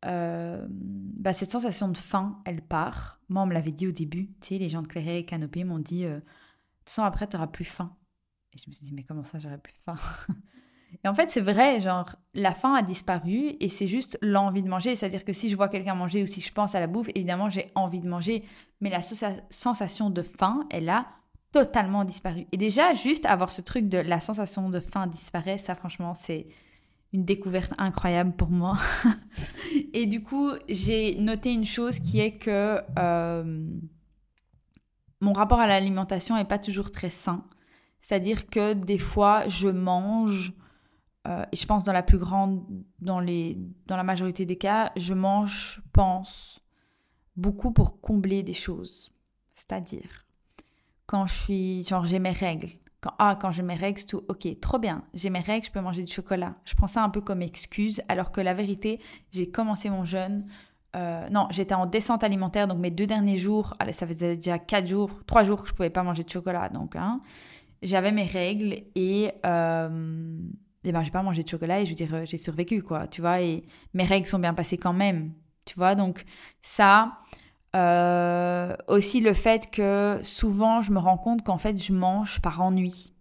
[0.02, 3.20] bah, cette sensation de faim, elle part.
[3.28, 4.28] Moi, on me l'avait dit au début.
[4.40, 6.22] Tu sais, les gens de Clairet et Canopée m'ont dit, de
[6.86, 7.94] toute après, tu n'auras plus faim.
[8.54, 9.96] Et je me suis dit, mais comment ça, j'aurais plus faim
[11.04, 14.68] et en fait, c'est vrai, genre, la faim a disparu et c'est juste l'envie de
[14.68, 14.94] manger.
[14.94, 17.48] C'est-à-dire que si je vois quelqu'un manger ou si je pense à la bouffe, évidemment,
[17.48, 18.42] j'ai envie de manger.
[18.80, 21.06] Mais la sensation de faim, elle a
[21.52, 22.46] totalement disparu.
[22.52, 26.46] Et déjà, juste avoir ce truc de la sensation de faim disparaît, ça, franchement, c'est
[27.12, 28.76] une découverte incroyable pour moi.
[29.92, 33.66] et du coup, j'ai noté une chose qui est que euh,
[35.20, 37.44] mon rapport à l'alimentation n'est pas toujours très sain.
[38.00, 40.52] C'est-à-dire que des fois, je mange
[41.28, 42.64] euh, et je pense dans la plus grande,
[43.00, 46.60] dans, les, dans la majorité des cas, je mange, pense,
[47.36, 49.10] beaucoup pour combler des choses.
[49.54, 50.26] C'est-à-dire,
[51.06, 52.70] quand je suis, genre j'ai mes règles.
[53.00, 55.80] Quand, ah, quand j'ai mes règles, tout, ok, trop bien, j'ai mes règles, je peux
[55.80, 56.54] manger du chocolat.
[56.64, 58.98] Je prends ça un peu comme excuse, alors que la vérité,
[59.32, 60.46] j'ai commencé mon jeûne,
[60.96, 64.86] euh, non, j'étais en descente alimentaire, donc mes deux derniers jours, ça faisait déjà quatre
[64.86, 67.20] jours, trois jours que je pouvais pas manger de chocolat, donc hein,
[67.82, 70.38] j'avais mes règles et euh,
[70.84, 73.20] eh ben j'ai pas mangé de chocolat et je veux dire j'ai survécu quoi tu
[73.20, 73.62] vois et
[73.94, 75.32] mes règles sont bien passées quand même
[75.66, 76.24] tu vois donc
[76.62, 77.18] ça
[77.76, 82.60] euh, aussi le fait que souvent je me rends compte qu'en fait je mange par
[82.62, 83.12] ennui.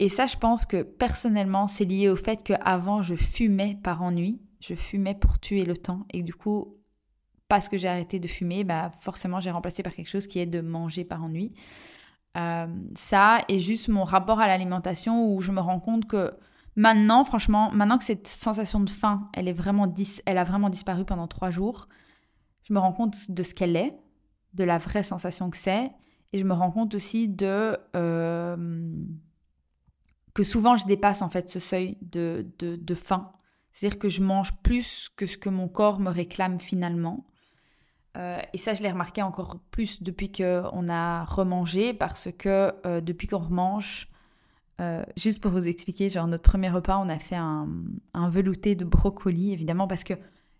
[0.00, 4.40] Et ça je pense que personnellement c'est lié au fait qu'avant je fumais par ennui
[4.60, 6.76] je fumais pour tuer le temps et du coup
[7.48, 10.46] parce que j'ai arrêté de fumer bah forcément j'ai remplacé par quelque chose qui est
[10.46, 11.50] de manger par ennui
[12.38, 16.32] euh, ça et juste mon rapport à l'alimentation où je me rends compte que
[16.76, 19.92] maintenant, franchement, maintenant que cette sensation de faim, elle, est vraiment
[20.26, 21.86] elle a vraiment disparu pendant trois jours,
[22.62, 23.96] je me rends compte de ce qu'elle est,
[24.54, 25.90] de la vraie sensation que c'est,
[26.32, 28.56] et je me rends compte aussi de euh,
[30.34, 33.32] que souvent je dépasse en fait ce seuil de, de, de faim.
[33.72, 37.26] C'est-à-dire que je mange plus que ce que mon corps me réclame finalement.
[38.18, 43.00] Euh, et ça, je l'ai remarqué encore plus depuis qu'on a remangé, parce que euh,
[43.00, 44.08] depuis qu'on remange,
[44.80, 47.68] euh, juste pour vous expliquer, genre notre premier repas, on a fait un,
[48.28, 50.14] velouté de brocoli, évidemment, parce que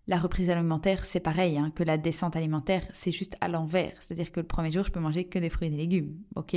[0.07, 3.93] la reprise alimentaire, c'est pareil, hein, que la descente alimentaire, c'est juste à l'envers.
[3.99, 6.55] C'est-à-dire que le premier jour, je peux manger que des fruits et des légumes, ok?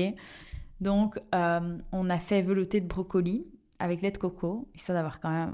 [0.80, 3.46] Donc, on a fait velouté de brocoli
[3.78, 5.52] avec lait de coco, histoire d'avoir quand même...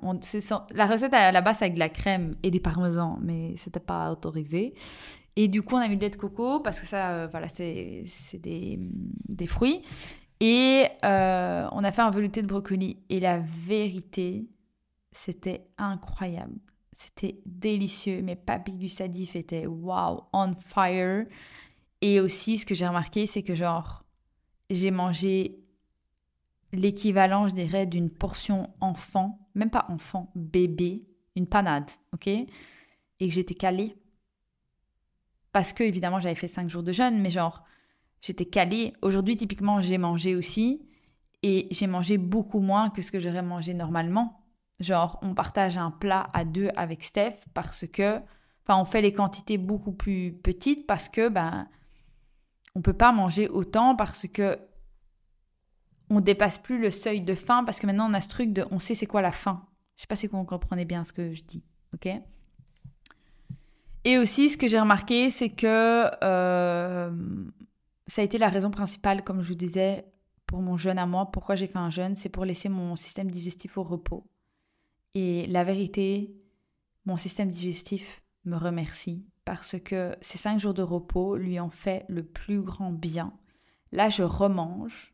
[0.75, 4.13] la recette à la base avec de la crème et du parmesan, mais c'était pas
[4.13, 4.75] autorisé.
[5.41, 7.47] Et du coup, on a mis du lait de coco parce que ça, euh, voilà,
[7.47, 8.03] c'est
[8.35, 8.77] des,
[9.29, 9.83] des, fruits.
[10.41, 12.99] Et euh, on a fait un velouté de brocoli.
[13.09, 14.49] Et la vérité,
[15.13, 16.59] c'était incroyable.
[16.91, 18.21] C'était délicieux.
[18.21, 21.25] Mes papilles gustatives étaient wow, on fire.
[22.01, 24.03] Et aussi, ce que j'ai remarqué, c'est que genre,
[24.71, 25.61] j'ai mangé
[26.73, 30.99] l'équivalent, je dirais, d'une portion enfant, même pas enfant, bébé,
[31.37, 32.27] une panade, ok?
[32.27, 32.49] Et
[33.21, 33.95] que j'étais calée
[35.59, 37.65] parce que évidemment j'avais fait cinq jours de jeûne, mais genre
[38.21, 38.93] j'étais calée.
[39.03, 40.89] Aujourd'hui typiquement j'ai mangé aussi
[41.43, 44.45] et j'ai mangé beaucoup moins que ce que j'aurais mangé normalement.
[44.79, 48.21] Genre on partage un plat à deux avec Steph parce que,
[48.63, 51.67] enfin on fait les quantités beaucoup plus petites parce que ben
[52.77, 54.57] on peut pas manger autant parce que
[56.09, 58.65] on dépasse plus le seuil de faim parce que maintenant on a ce truc de
[58.71, 59.67] on sait c'est quoi la faim.
[59.97, 62.09] Je sais pas si vous comprenez bien ce que je dis, ok?
[64.09, 67.11] Et aussi, ce que j'ai remarqué, c'est que euh,
[68.07, 70.07] ça a été la raison principale, comme je vous disais,
[70.47, 71.31] pour mon jeûne à moi.
[71.31, 72.17] Pourquoi j'ai fait un jeûne?
[72.17, 74.27] C'est pour laisser mon système digestif au repos.
[75.13, 76.35] Et la vérité,
[77.05, 82.07] mon système digestif me remercie parce que ces cinq jours de repos lui ont fait
[82.09, 83.35] le plus grand bien.
[83.93, 85.13] Là, je remange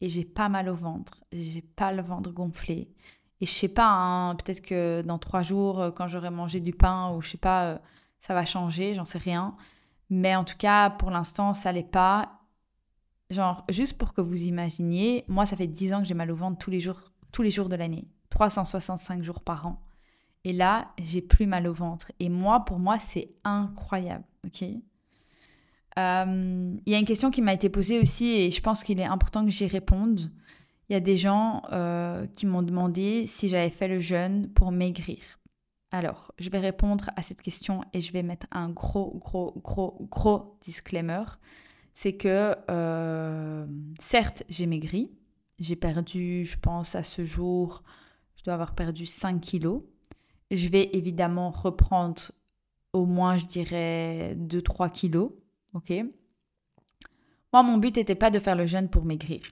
[0.00, 2.92] et j'ai pas mal au ventre, j'ai pas le ventre gonflé.
[3.40, 7.14] Et je sais pas, hein, peut-être que dans trois jours, quand j'aurai mangé du pain
[7.14, 7.78] ou je sais pas, euh,
[8.22, 9.56] ça va changer, j'en sais rien.
[10.08, 12.38] Mais en tout cas, pour l'instant, ça l'est pas.
[13.30, 16.36] Genre, juste pour que vous imaginiez, moi, ça fait 10 ans que j'ai mal au
[16.36, 17.00] ventre tous les jours,
[17.32, 18.06] tous les jours de l'année.
[18.30, 19.82] 365 jours par an.
[20.44, 22.12] Et là, j'ai plus mal au ventre.
[22.20, 24.24] Et moi, pour moi, c'est incroyable.
[24.46, 24.62] Ok?
[25.98, 29.00] Euh, Il y a une question qui m'a été posée aussi et je pense qu'il
[29.00, 30.30] est important que j'y réponde.
[30.88, 34.70] Il y a des gens euh, qui m'ont demandé si j'avais fait le jeûne pour
[34.70, 35.18] maigrir.
[35.94, 40.08] Alors, je vais répondre à cette question et je vais mettre un gros, gros, gros,
[40.10, 41.22] gros disclaimer.
[41.92, 43.66] C'est que, euh,
[44.00, 45.12] certes, j'ai maigri.
[45.58, 47.82] J'ai perdu, je pense, à ce jour,
[48.36, 49.82] je dois avoir perdu 5 kilos.
[50.50, 52.32] Je vais évidemment reprendre
[52.94, 55.30] au moins, je dirais, 2-3 kilos.
[55.74, 55.92] Ok?
[57.52, 59.42] Moi, mon but n'était pas de faire le jeûne pour maigrir.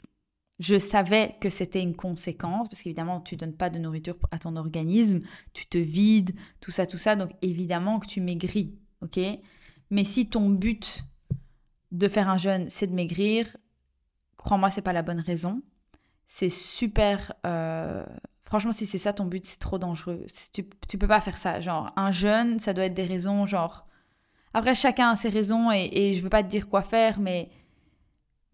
[0.61, 4.57] Je savais que c'était une conséquence, parce qu'évidemment, tu donnes pas de nourriture à ton
[4.57, 5.23] organisme,
[5.55, 9.19] tu te vides, tout ça, tout ça, donc évidemment que tu maigris, ok?
[9.89, 11.05] Mais si ton but
[11.93, 13.57] de faire un jeûne, c'est de maigrir,
[14.37, 15.63] crois-moi, c'est pas la bonne raison.
[16.27, 17.33] C'est super.
[17.47, 18.05] Euh,
[18.45, 20.27] franchement, si c'est ça ton but, c'est trop dangereux.
[20.53, 21.61] Tu, tu peux pas faire ça.
[21.61, 23.87] Genre, un jeûne, ça doit être des raisons, genre.
[24.53, 27.51] Après, chacun a ses raisons et, et je veux pas te dire quoi faire, mais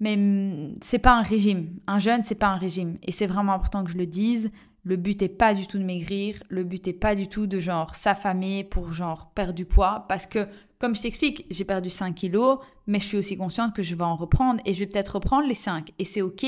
[0.01, 1.79] mais mm, c'est pas un régime.
[1.87, 2.99] Un jeûne, c'est pas un régime.
[3.03, 4.51] Et c'est vraiment important que je le dise.
[4.85, 6.43] Le but est pas du tout de maigrir.
[6.49, 10.05] Le but est pas du tout de genre s'affamer pour genre perdre du poids.
[10.09, 10.47] Parce que,
[10.79, 14.05] comme je t'explique, j'ai perdu 5 kilos, mais je suis aussi consciente que je vais
[14.05, 15.93] en reprendre et je vais peut-être reprendre les 5.
[15.99, 16.47] Et c'est ok.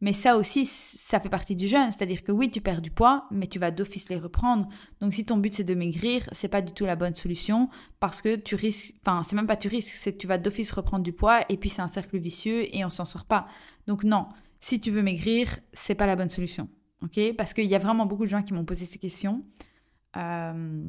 [0.00, 1.90] Mais ça aussi, ça fait partie du jeûne.
[1.90, 4.68] C'est-à-dire que oui, tu perds du poids, mais tu vas d'office les reprendre.
[5.00, 7.68] Donc si ton but c'est de maigrir, c'est pas du tout la bonne solution
[8.00, 11.04] parce que tu risques, enfin, c'est même pas tu risques, c'est tu vas d'office reprendre
[11.04, 13.46] du poids et puis c'est un cercle vicieux et on s'en sort pas.
[13.86, 14.26] Donc non,
[14.60, 16.68] si tu veux maigrir, c'est pas la bonne solution.
[17.02, 17.20] Ok?
[17.36, 19.44] Parce qu'il y a vraiment beaucoup de gens qui m'ont posé ces questions.
[20.16, 20.84] Euh,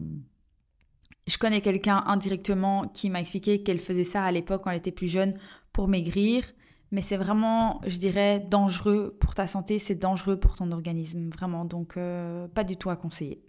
[1.28, 4.92] je connais quelqu'un indirectement qui m'a expliqué qu'elle faisait ça à l'époque quand elle était
[4.92, 5.38] plus jeune
[5.74, 6.44] pour maigrir
[6.92, 11.66] mais c'est vraiment, je dirais, dangereux pour ta santé, c'est dangereux pour ton organisme, vraiment,
[11.66, 13.44] donc euh, pas du tout à conseiller.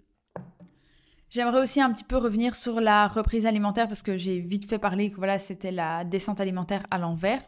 [1.29, 4.79] J'aimerais aussi un petit peu revenir sur la reprise alimentaire parce que j'ai vite fait
[4.79, 7.43] parler que voilà, c'était la descente alimentaire à l'envers.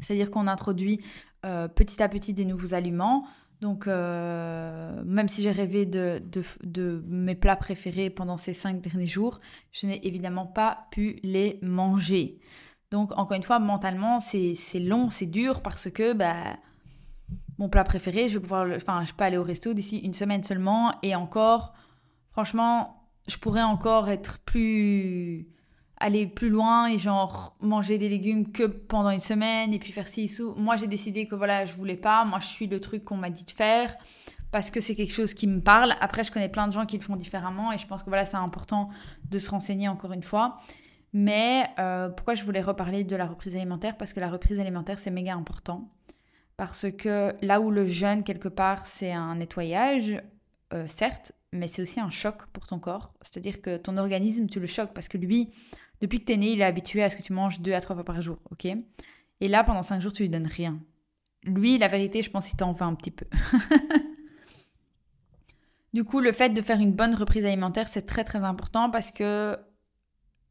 [0.00, 1.00] C'est-à-dire qu'on introduit
[1.44, 3.26] euh, petit à petit des nouveaux aliments.
[3.60, 6.22] Donc, euh, même si j'ai rêvé de,
[6.62, 9.40] de, mes plats préférés pendant ces cinq derniers jours,
[9.72, 12.40] je n'ai évidemment pas pu les manger.
[12.94, 16.56] Donc, encore une fois, mentalement, c'est long, c'est dur parce que bah,
[17.58, 20.44] mon plat préféré, je vais pouvoir, enfin, je peux aller au resto d'ici une semaine
[20.44, 21.74] seulement et encore,
[22.30, 25.48] franchement, je pourrais encore être plus
[25.96, 30.06] aller plus loin et genre manger des légumes que pendant une semaine et puis faire
[30.06, 30.54] ci sous.
[30.54, 32.24] Moi, j'ai décidé que voilà, je voulais pas.
[32.24, 33.92] Moi, je suis le truc qu'on m'a dit de faire
[34.52, 35.96] parce que c'est quelque chose qui me parle.
[36.00, 38.24] Après, je connais plein de gens qui le font différemment et je pense que voilà,
[38.24, 38.88] c'est important
[39.28, 40.58] de se renseigner encore une fois.
[41.14, 43.96] Mais euh, pourquoi je voulais reparler de la reprise alimentaire?
[43.96, 45.88] Parce que la reprise alimentaire, c'est méga important.
[46.56, 50.20] Parce que là où le jeûne, quelque part, c'est un nettoyage,
[50.72, 53.14] euh, certes, mais c'est aussi un choc pour ton corps.
[53.22, 55.50] C'est-à-dire que ton organisme, tu le choques parce que lui,
[56.00, 57.80] depuis que tu es né, il est habitué à ce que tu manges deux à
[57.80, 58.66] trois fois par jour, ok?
[59.40, 60.80] Et là, pendant cinq jours, tu lui donnes rien.
[61.44, 63.26] Lui, la vérité, je pense qu'il t'en veut un petit peu.
[65.92, 69.12] du coup, le fait de faire une bonne reprise alimentaire, c'est très très important parce
[69.12, 69.56] que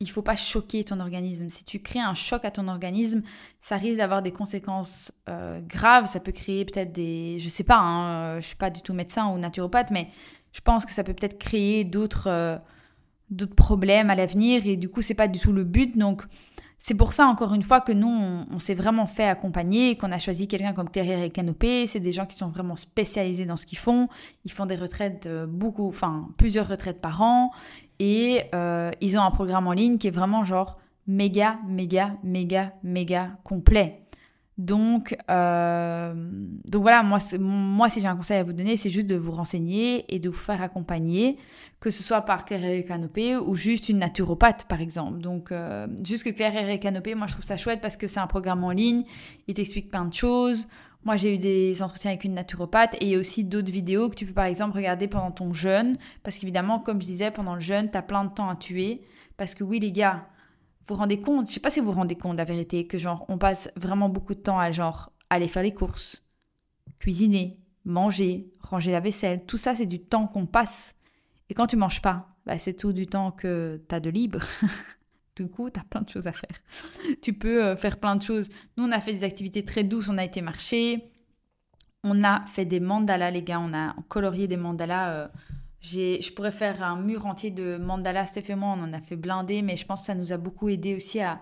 [0.04, 1.50] il faut pas choquer ton organisme.
[1.50, 3.24] Si tu crées un choc à ton organisme,
[3.60, 6.06] ça risque d'avoir des conséquences euh, graves.
[6.06, 8.94] Ça peut créer peut-être des, je sais pas, hein, euh, je suis pas du tout
[8.94, 10.10] médecin ou naturopathe, mais
[10.52, 12.58] je pense que ça peut peut-être créer d'autres euh,
[13.30, 15.98] d'autres problèmes à l'avenir et du coup c'est pas du tout le but.
[15.98, 16.24] Donc
[16.78, 20.20] c'est pour ça, encore une fois, que nous, on, s'est vraiment fait accompagner, qu'on a
[20.20, 21.88] choisi quelqu'un comme Terrier et Canopé.
[21.88, 24.10] C'est des gens qui sont vraiment spécialisés dans ce qu'ils font.
[24.44, 27.52] Ils font des retraites, beaucoup, enfin, plusieurs retraites par an.
[28.06, 32.74] Et euh, ils ont un programme en ligne qui est vraiment genre méga, méga, méga,
[32.84, 34.02] méga complet.
[34.58, 36.14] Donc, euh,
[36.66, 39.32] donc voilà, moi, moi si j'ai un conseil à vous donner, c'est juste de vous
[39.32, 41.38] renseigner et de vous faire accompagner,
[41.80, 45.20] que ce soit par Claire et Canopé ou juste une naturopathe par exemple.
[45.20, 48.20] Donc, euh, juste que Claire et Canopé, moi je trouve ça chouette parce que c'est
[48.20, 49.06] un programme en ligne,
[49.48, 50.68] il t'explique plein de choses.
[51.06, 54.10] Moi, j'ai eu des entretiens avec une naturopathe et il y a aussi d'autres vidéos
[54.10, 55.98] que tu peux par exemple regarder pendant ton jeûne.
[56.24, 59.02] Parce qu'évidemment, comme je disais, pendant le jeûne, tu as plein de temps à tuer.
[59.36, 60.28] Parce que oui, les gars,
[60.88, 62.98] vous vous rendez compte, je sais pas si vous vous rendez compte la vérité, que
[62.98, 66.26] genre, on passe vraiment beaucoup de temps à genre aller faire les courses,
[67.00, 67.54] cuisiner,
[67.84, 69.46] manger, ranger la vaisselle.
[69.46, 70.96] Tout ça, c'est du temps qu'on passe.
[71.50, 74.40] Et quand tu manges pas, bah, c'est tout du temps que tu as de libre.
[75.36, 76.58] Du coup, tu as plein de choses à faire.
[77.22, 78.50] tu peux euh, faire plein de choses.
[78.78, 81.12] Nous, on a fait des activités très douces, on a été marcher.
[82.04, 83.60] On a fait des mandalas, les gars.
[83.60, 85.12] On a colorié des mandalas.
[85.12, 85.28] Euh,
[85.82, 88.28] je pourrais faire un mur entier de mandalas.
[88.28, 90.38] Steph et moi, on en a fait blinder, mais je pense que ça nous a
[90.38, 91.42] beaucoup aidé aussi à,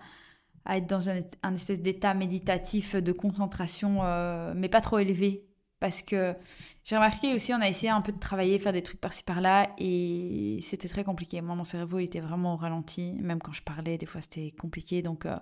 [0.68, 5.44] être dans un, espèce d'état méditatif de concentration, euh, mais pas trop élevé.
[5.82, 6.36] Parce que
[6.84, 9.68] j'ai remarqué aussi, on a essayé un peu de travailler, faire des trucs par-ci par-là,
[9.78, 11.40] et c'était très compliqué.
[11.40, 13.18] Moi, mon cerveau, il était vraiment au ralenti.
[13.20, 15.02] Même quand je parlais, des fois, c'était compliqué.
[15.02, 15.36] Donc, euh,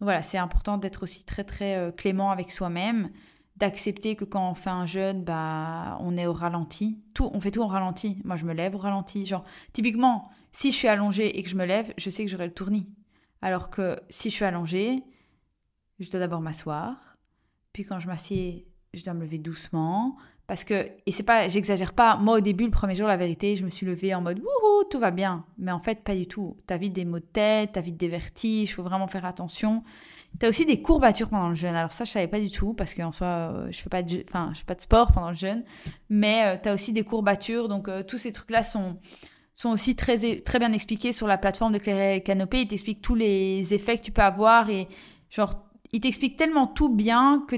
[0.00, 3.10] voilà, c'est important d'être aussi très, très euh, clément avec soi-même,
[3.56, 7.04] d'accepter que quand on fait un jeûne, bah, on est au ralenti.
[7.12, 8.22] Tout, on fait tout au ralenti.
[8.24, 9.26] Moi, je me lève au ralenti.
[9.26, 12.46] Genre, typiquement, si je suis allongée et que je me lève, je sais que j'aurai
[12.46, 12.88] le tournis.
[13.42, 15.04] Alors que si je suis allongée,
[15.98, 17.18] je dois d'abord m'asseoir.
[17.74, 18.66] Puis quand je m'assieds,
[18.96, 20.16] je dois me lever doucement.
[20.46, 23.56] Parce que, et c'est pas, j'exagère pas, moi au début, le premier jour, la vérité,
[23.56, 25.44] je me suis levée en mode wouhou, tout va bien.
[25.58, 26.56] Mais en fait, pas du tout.
[26.66, 29.82] T'as vite des maux de tête, t'as vite des vertiges, il faut vraiment faire attention.
[30.38, 31.74] T'as aussi des courbatures pendant le jeûne.
[31.74, 34.22] Alors ça, je savais pas du tout parce qu'en soi, euh, je fais pas de,
[34.28, 35.62] enfin, je fais pas de sport pendant le jeûne.
[36.10, 37.68] Mais euh, t'as aussi des courbatures.
[37.68, 38.96] Donc euh, tous ces trucs-là sont,
[39.54, 42.62] sont aussi très, très bien expliqués sur la plateforme de Claire Canopée.
[42.62, 44.88] Ils t'expliquent tous les effets que tu peux avoir et
[45.30, 45.54] genre,
[45.92, 47.56] ils t'expliquent tellement tout bien que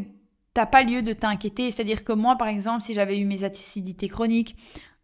[0.59, 1.71] t'as pas lieu de t'inquiéter.
[1.71, 4.57] C'est-à-dire que moi, par exemple, si j'avais eu mes acidités chroniques,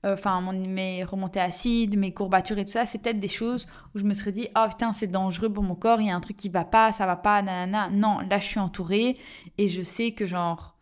[0.05, 4.01] euh, enfin mes remontées acides, mes courbatures et tout ça, c'est peut-être des choses où
[4.01, 6.21] je me serais dit, oh putain, c'est dangereux pour mon corps, il y a un
[6.21, 7.89] truc qui va pas, ça va pas, nanana.
[7.89, 9.17] Non, là, je suis entourée
[9.57, 10.77] et je sais que genre,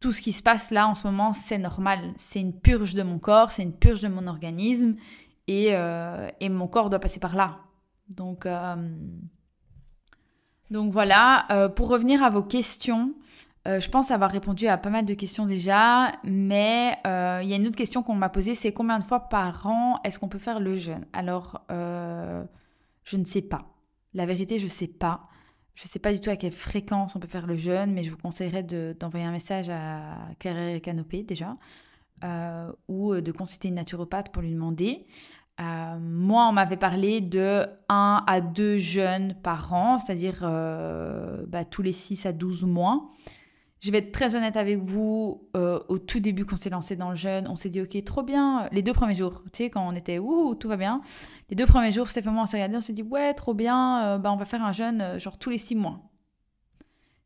[0.00, 2.00] tout ce qui se passe là en ce moment, c'est normal.
[2.16, 4.96] C'est une purge de mon corps, c'est une purge de mon organisme
[5.46, 7.60] et, euh, mon corps doit passer par là.
[8.08, 8.74] Donc, euh,
[10.70, 13.14] donc voilà, euh, pour revenir à vos questions,
[13.68, 17.66] je pense avoir répondu à pas mal de questions déjà, mais il y a une
[17.66, 20.58] autre question qu'on m'a posée, c'est combien de fois par an est-ce qu'on peut faire
[20.58, 21.04] le jeûne?
[21.12, 23.66] Alors, je ne sais pas.
[24.14, 25.22] La vérité, je ne sais pas.
[25.78, 28.02] Je ne sais pas du tout à quelle fréquence on peut faire le jeûne, mais
[28.02, 31.52] je vous conseillerais d'envoyer un message à Claire Canopé déjà,
[32.24, 35.06] euh, ou de consulter une naturopathe pour lui demander.
[35.60, 41.64] Euh, moi, on m'avait parlé de 1 à 2 jeûnes par an, c'est-à-dire euh, bah,
[41.64, 43.08] tous les 6 à 12 mois.
[43.80, 45.48] Je vais être très honnête avec vous.
[45.56, 48.02] Euh, au tout début, quand on s'est lancé dans le jeûne, on s'est dit, OK,
[48.04, 48.68] trop bien.
[48.72, 51.00] Les deux premiers jours, tu sais, quand on était, ouh, tout va bien.
[51.48, 54.18] Les deux premiers jours, Stéphane on s'est regardé, on s'est dit, ouais, trop bien, euh,
[54.18, 56.00] bah, on va faire un jeûne, euh, genre, tous les six mois.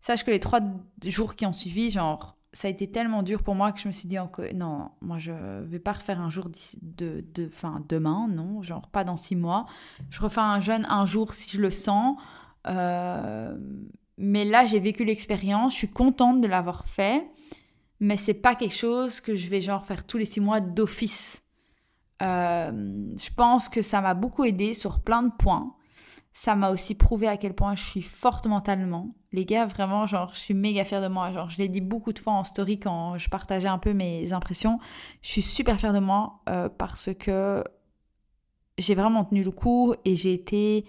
[0.01, 0.61] Sache que les trois
[1.05, 3.93] jours qui ont suivi, genre, ça a été tellement dur pour moi que je me
[3.93, 4.19] suis dit,
[4.55, 5.33] non, moi, je
[5.63, 6.51] vais pas refaire un jour
[6.83, 9.65] de, de, fin, demain, non, genre, pas dans six mois.
[10.11, 12.19] Je refais un jeûne un jour si je le sens.
[14.23, 17.27] Mais là, j'ai vécu l'expérience, je suis contente de l'avoir fait,
[17.99, 21.41] mais c'est pas quelque chose que je vais genre faire tous les six mois d'office.
[22.23, 22.71] Euh,
[23.17, 25.75] je pense que ça m'a beaucoup aidé sur plein de points.
[26.33, 29.13] Ça m'a aussi prouvé à quel point je suis forte mentalement.
[29.33, 31.33] Les gars, vraiment, genre, je suis méga fière de moi.
[31.33, 34.33] Genre, je l'ai dit beaucoup de fois en story quand je partageais un peu mes
[34.33, 34.79] impressions.
[35.21, 37.65] Je suis super fière de moi euh, parce que
[38.79, 40.85] j'ai vraiment tenu le coup et j'ai été,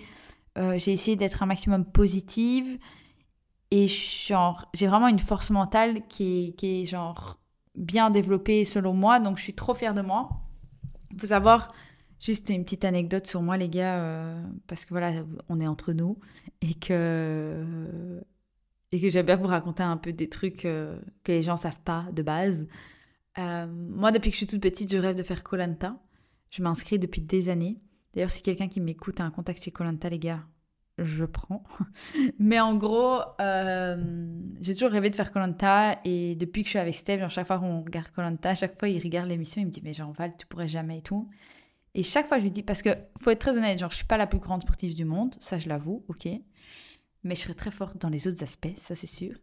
[0.60, 2.78] euh, j'ai essayé d'être un maximum positive.
[3.76, 7.40] Et genre, j'ai vraiment une force mentale qui est, qui est genre
[7.74, 10.30] bien développée selon moi, donc je suis trop fière de moi.
[11.18, 11.74] Faut savoir,
[12.20, 15.92] juste une petite anecdote sur moi, les gars, euh, parce que voilà, on est entre
[15.92, 16.20] nous
[16.62, 18.22] et que,
[18.92, 21.82] et que j'aime bien vous raconter un peu des trucs euh, que les gens savent
[21.82, 22.68] pas de base.
[23.40, 25.90] Euh, moi, depuis que je suis toute petite, je rêve de faire Colanta.
[26.52, 27.82] Je m'inscris depuis des années.
[28.14, 30.44] D'ailleurs, si quelqu'un qui m'écoute a un contact chez Colanta, les gars,
[30.98, 31.64] je prends.
[32.40, 34.26] Mais en gros, euh,
[34.62, 37.48] j'ai toujours rêvé de faire Colanta et depuis que je suis avec Steve, genre chaque
[37.48, 40.34] fois qu'on regarde Colanta, chaque fois il regarde l'émission, il me dit mais genre Val,
[40.38, 41.30] tu pourrais jamais et tout.
[41.96, 42.90] Et chaque fois je lui dis parce que
[43.20, 45.58] faut être très honnête, genre je suis pas la plus grande sportive du monde, ça
[45.58, 46.28] je l'avoue, ok.
[47.24, 49.36] Mais je serais très forte dans les autres aspects, ça c'est sûr.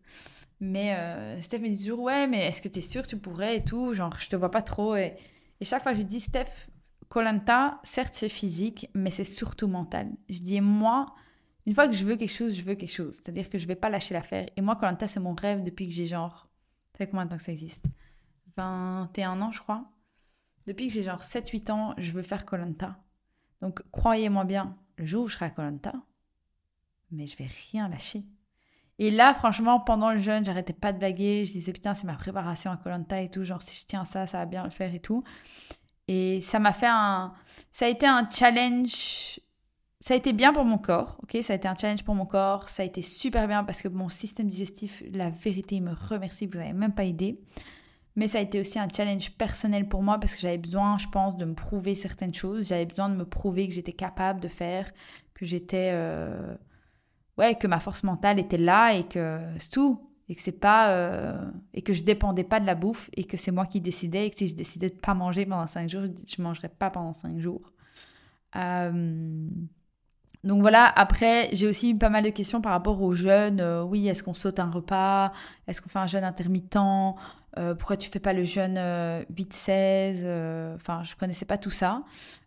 [0.61, 3.17] Mais euh, Steph me dit toujours ouais, mais est-ce que tu es sûr que tu
[3.17, 5.17] pourrais et tout, genre je te vois pas trop et,
[5.61, 6.69] et chaque fois je lui dis Steph,
[7.09, 10.11] Colanta, certes c'est physique, mais c'est surtout mental.
[10.29, 11.07] Je dis moi
[11.71, 13.15] une fois que je veux quelque chose, je veux quelque chose.
[13.15, 14.49] C'est-à-dire que je vais pas lâcher l'affaire.
[14.57, 16.49] Et moi, Colanta, c'est mon rêve depuis que j'ai genre.
[16.91, 17.87] Ça fait combien de temps que ça existe?
[18.57, 19.85] 21 ans, je crois.
[20.67, 22.99] Depuis que j'ai genre 7-8 ans, je veux faire Colanta.
[23.61, 25.93] Donc, croyez-moi bien, le jour où je serai à Colanta,
[27.13, 28.25] mais je vais rien lâcher.
[28.99, 31.45] Et là, franchement, pendant le jeûne, j'arrêtais pas de blaguer.
[31.45, 33.45] Je disais, putain, c'est ma préparation à Colanta et tout.
[33.45, 35.23] Genre, si je tiens ça, ça va bien le faire et tout.
[36.09, 37.33] Et ça m'a fait un.
[37.71, 39.39] Ça a été un challenge
[40.01, 42.25] ça a été bien pour mon corps, ok Ça a été un challenge pour mon
[42.25, 45.93] corps, ça a été super bien parce que mon système digestif, la vérité, il me
[45.93, 47.35] remercie, vous n'avez même pas aidé.
[48.17, 51.09] Mais ça a été aussi un challenge personnel pour moi parce que j'avais besoin, je
[51.09, 52.69] pense, de me prouver certaines choses.
[52.69, 54.91] J'avais besoin de me prouver que j'étais capable de faire,
[55.35, 55.91] que j'étais...
[55.93, 56.55] Euh,
[57.39, 60.11] ouais, que ma force mentale était là et que c'est tout.
[60.29, 60.91] Et que c'est pas...
[60.91, 64.27] Euh, et que je dépendais pas de la bouffe et que c'est moi qui décidais
[64.27, 66.91] et que si je décidais de pas manger pendant cinq jours, je ne mangerais pas
[66.91, 67.73] pendant cinq jours.
[68.57, 69.49] Euh...
[70.43, 73.61] Donc voilà, après, j'ai aussi eu pas mal de questions par rapport aux jeûnes.
[73.61, 75.33] Euh, oui, est-ce qu'on saute un repas?
[75.67, 76.79] Est-ce qu'on fait un jeûne intermittent?
[77.59, 81.99] Euh, Pourquoi tu fais pas le jeûne 8-16 euh, Enfin, je connaissais pas tout ça.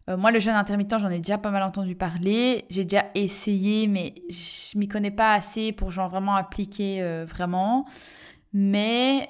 [0.07, 2.65] moi, le jeûne intermittent, j'en ai déjà pas mal entendu parler.
[2.69, 7.85] J'ai déjà essayé, mais je m'y connais pas assez pour genre vraiment appliquer vraiment.
[8.53, 9.29] Mais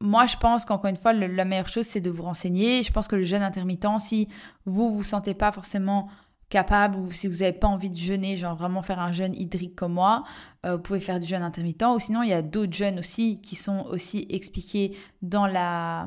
[0.00, 2.82] moi, je pense qu'encore une fois, la meilleure chose, c'est de vous renseigner.
[2.82, 4.28] Je pense que le jeûne intermittent, si
[4.64, 6.08] vous vous sentez pas forcément
[6.48, 9.76] capable ou si vous n'avez pas envie de jeûner, genre vraiment faire un jeûne hydrique
[9.76, 10.24] comme moi,
[10.66, 11.84] euh, vous pouvez faire du jeûne intermittent.
[11.84, 16.06] Ou sinon, il y a d'autres jeûnes aussi qui sont aussi expliqués dans la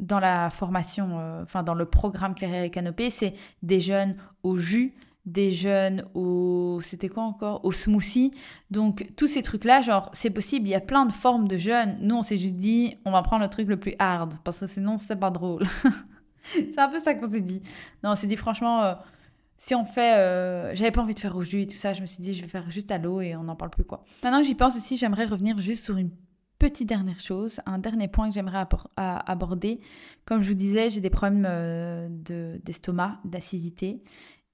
[0.00, 4.56] dans la formation, euh, enfin dans le programme Claire et Canopée, c'est des jeûnes au
[4.58, 4.94] jus,
[5.26, 8.30] des jeunes au c'était quoi encore au smoothie.
[8.70, 11.56] Donc tous ces trucs là genre c'est possible il y a plein de formes de
[11.56, 14.60] jeûne nous on s'est juste dit on va prendre le truc le plus hard parce
[14.60, 15.66] que sinon c'est pas drôle.
[16.52, 17.62] C'est un peu ça qu'on s'est dit.
[18.02, 18.94] Non on s'est dit franchement euh,
[19.56, 22.02] si on fait euh, j'avais pas envie de faire au jus et tout ça je
[22.02, 24.04] me suis dit je vais faire juste à l'eau et on n'en parle plus quoi.
[24.22, 26.10] Maintenant que j'y pense aussi j'aimerais revenir juste sur une
[26.58, 28.64] petite dernière chose, un dernier point que j'aimerais
[28.96, 29.80] aborder.
[30.24, 32.08] Comme je vous disais, j'ai des problèmes euh,
[32.64, 33.98] d'estomac, d'acidité.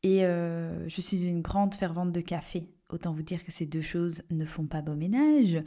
[0.02, 2.68] Et euh, je suis une grande fervente de café.
[2.88, 5.62] Autant vous dire que ces deux choses ne font pas beau ménage.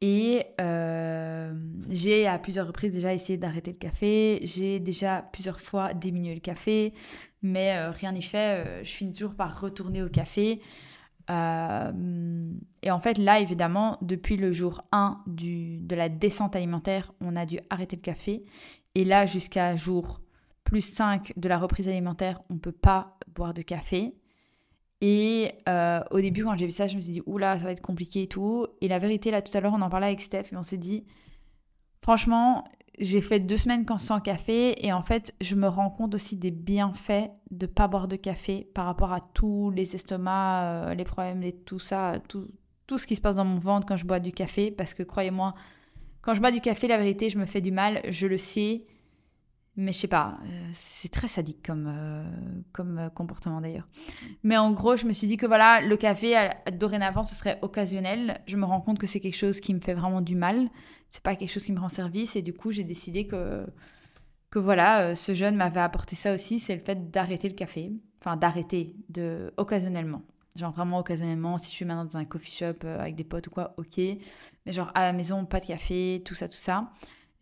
[0.00, 1.54] Et euh,
[1.88, 4.40] j'ai à plusieurs reprises déjà essayé d'arrêter le café.
[4.42, 6.92] J'ai déjà plusieurs fois diminué le café.
[7.42, 8.84] Mais euh, rien n'y fait.
[8.84, 10.60] je finis toujours par retourner au café.
[11.30, 17.36] et en fait, là, évidemment, depuis le jour 1 du, de la descente alimentaire, on
[17.36, 18.44] a dû arrêter le café.
[18.96, 20.20] Et là, jusqu'à jour
[20.64, 24.14] plus 5 de la reprise alimentaire, on ne peut pas boire de café.
[25.00, 27.72] Et euh, au début, quand j'ai vu ça, je me suis dit, oula, ça va
[27.72, 28.66] être compliqué et tout.
[28.80, 30.78] Et la vérité, là, tout à l'heure, on en parlait avec Steph et on s'est
[30.78, 31.04] dit,
[32.02, 32.64] franchement,
[32.98, 36.50] j'ai fait deux semaines sans café et en fait, je me rends compte aussi des
[36.50, 41.42] bienfaits de pas boire de café par rapport à tous les estomacs, euh, les problèmes,
[41.42, 42.48] et tout ça, tout,
[42.86, 44.70] tout ce qui se passe dans mon ventre quand je bois du café.
[44.70, 45.52] Parce que croyez-moi,
[46.22, 48.86] quand je bois du café, la vérité, je me fais du mal, je le sais.
[49.78, 52.24] Mais je sais pas, euh, c'est très sadique comme, euh,
[52.72, 53.86] comme euh, comportement d'ailleurs.
[54.42, 58.40] Mais en gros, je me suis dit que voilà, le café, dorénavant, ce serait occasionnel.
[58.46, 60.70] Je me rends compte que c'est quelque chose qui me fait vraiment du mal.
[61.10, 62.36] C'est pas quelque chose qui me rend service.
[62.36, 63.66] Et du coup, j'ai décidé que,
[64.48, 66.58] que voilà, ce jeune m'avait apporté ça aussi.
[66.58, 67.92] C'est le fait d'arrêter le café.
[68.22, 70.22] Enfin, d'arrêter, de occasionnellement.
[70.56, 73.50] Genre vraiment occasionnellement, si je suis maintenant dans un coffee shop avec des potes ou
[73.50, 73.98] quoi, ok.
[74.64, 76.90] Mais genre à la maison, pas de café, tout ça, tout ça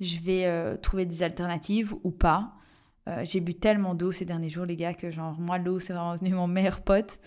[0.01, 2.53] je vais euh, trouver des alternatives ou pas.
[3.09, 5.93] Euh, j'ai bu tellement d'eau ces derniers jours, les gars, que genre, moi, l'eau, c'est
[5.93, 7.21] vraiment devenu mon meilleur pote.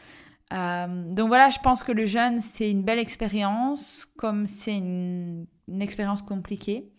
[0.53, 5.45] Euh, donc voilà, je pense que le jeûne, c'est une belle expérience, comme c'est une,
[5.79, 6.89] expérience compliquée.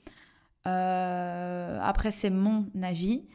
[0.64, 3.26] après, c'est mon avis.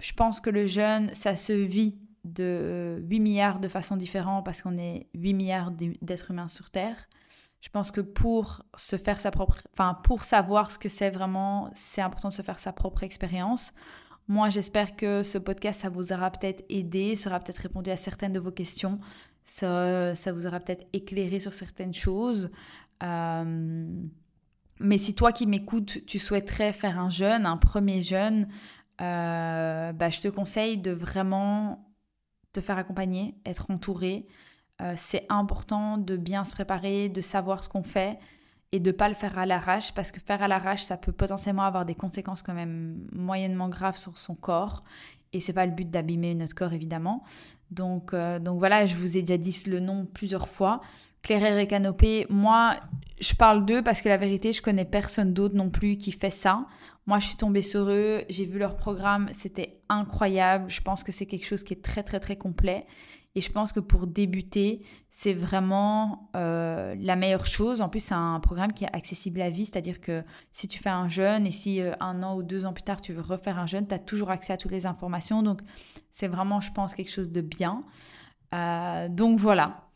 [0.00, 4.62] Je pense que le jeûne, ça se vit de 8 milliards de façons différentes parce
[4.62, 6.96] qu'on est 8 milliards d'êtres humains sur Terre.
[7.60, 11.70] Je pense que pour se faire sa propre, enfin pour savoir ce que c'est vraiment,
[11.74, 13.72] c'est important de se faire sa propre expérience.
[14.28, 18.32] Moi, j'espère que ce podcast, ça vous aura peut-être aidé, sera peut-être répondu à certaines
[18.32, 18.98] de vos questions,
[19.44, 22.50] ça, ça vous aura peut-être éclairé sur certaines choses.
[23.02, 23.86] Euh,
[24.80, 28.48] mais si toi qui m'écoutes, tu souhaiterais faire un jeûne, un premier jeûne,
[29.00, 31.92] euh, bah, je te conseille de vraiment
[32.52, 34.26] te faire accompagner, être entouré.
[34.82, 38.18] Euh, c'est important de bien se préparer, de savoir ce qu'on fait
[38.72, 41.62] et de pas le faire à l'arrache parce que faire à l'arrache, ça peut potentiellement
[41.62, 44.82] avoir des conséquences quand même moyennement graves sur son corps
[45.32, 47.24] et c'est pas le but d'abîmer notre corps évidemment.
[47.70, 50.80] Donc, euh, donc voilà, je vous ai déjà dit le nom plusieurs fois.
[51.22, 52.76] Claire et Canopée, moi,
[53.20, 56.30] je parle d'eux parce que la vérité, je connais personne d'autre non plus qui fait
[56.30, 56.66] ça.
[57.06, 60.70] Moi, je suis tombée sur eux, j'ai vu leur programme, c'était incroyable.
[60.70, 62.86] Je pense que c'est quelque chose qui est très, très, très complet.
[63.36, 64.80] Et je pense que pour débuter,
[65.10, 67.82] c'est vraiment euh, la meilleure chose.
[67.82, 70.88] En plus, c'est un programme qui est accessible à vie, c'est-à-dire que si tu fais
[70.88, 73.58] un jeûne et si euh, un an ou deux ans plus tard, tu veux refaire
[73.58, 75.42] un jeûne, tu as toujours accès à toutes les informations.
[75.42, 75.60] Donc,
[76.10, 77.84] c'est vraiment, je pense, quelque chose de bien.
[78.54, 79.86] Euh, donc voilà,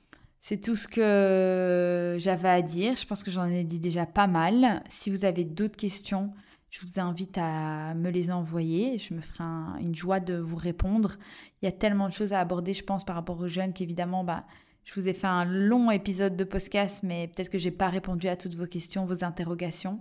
[0.42, 2.94] c'est tout ce que j'avais à dire.
[2.94, 4.82] Je pense que j'en ai dit déjà pas mal.
[4.90, 6.34] Si vous avez d'autres questions,
[6.70, 8.96] je vous invite à me les envoyer.
[8.98, 9.44] Je me ferai
[9.80, 11.16] une joie de vous répondre.
[11.60, 14.22] Il y a tellement de choses à aborder, je pense, par rapport aux jeunes qu'évidemment,
[14.22, 14.44] bah,
[14.84, 18.28] je vous ai fait un long épisode de podcast, mais peut-être que j'ai pas répondu
[18.28, 20.00] à toutes vos questions, vos interrogations.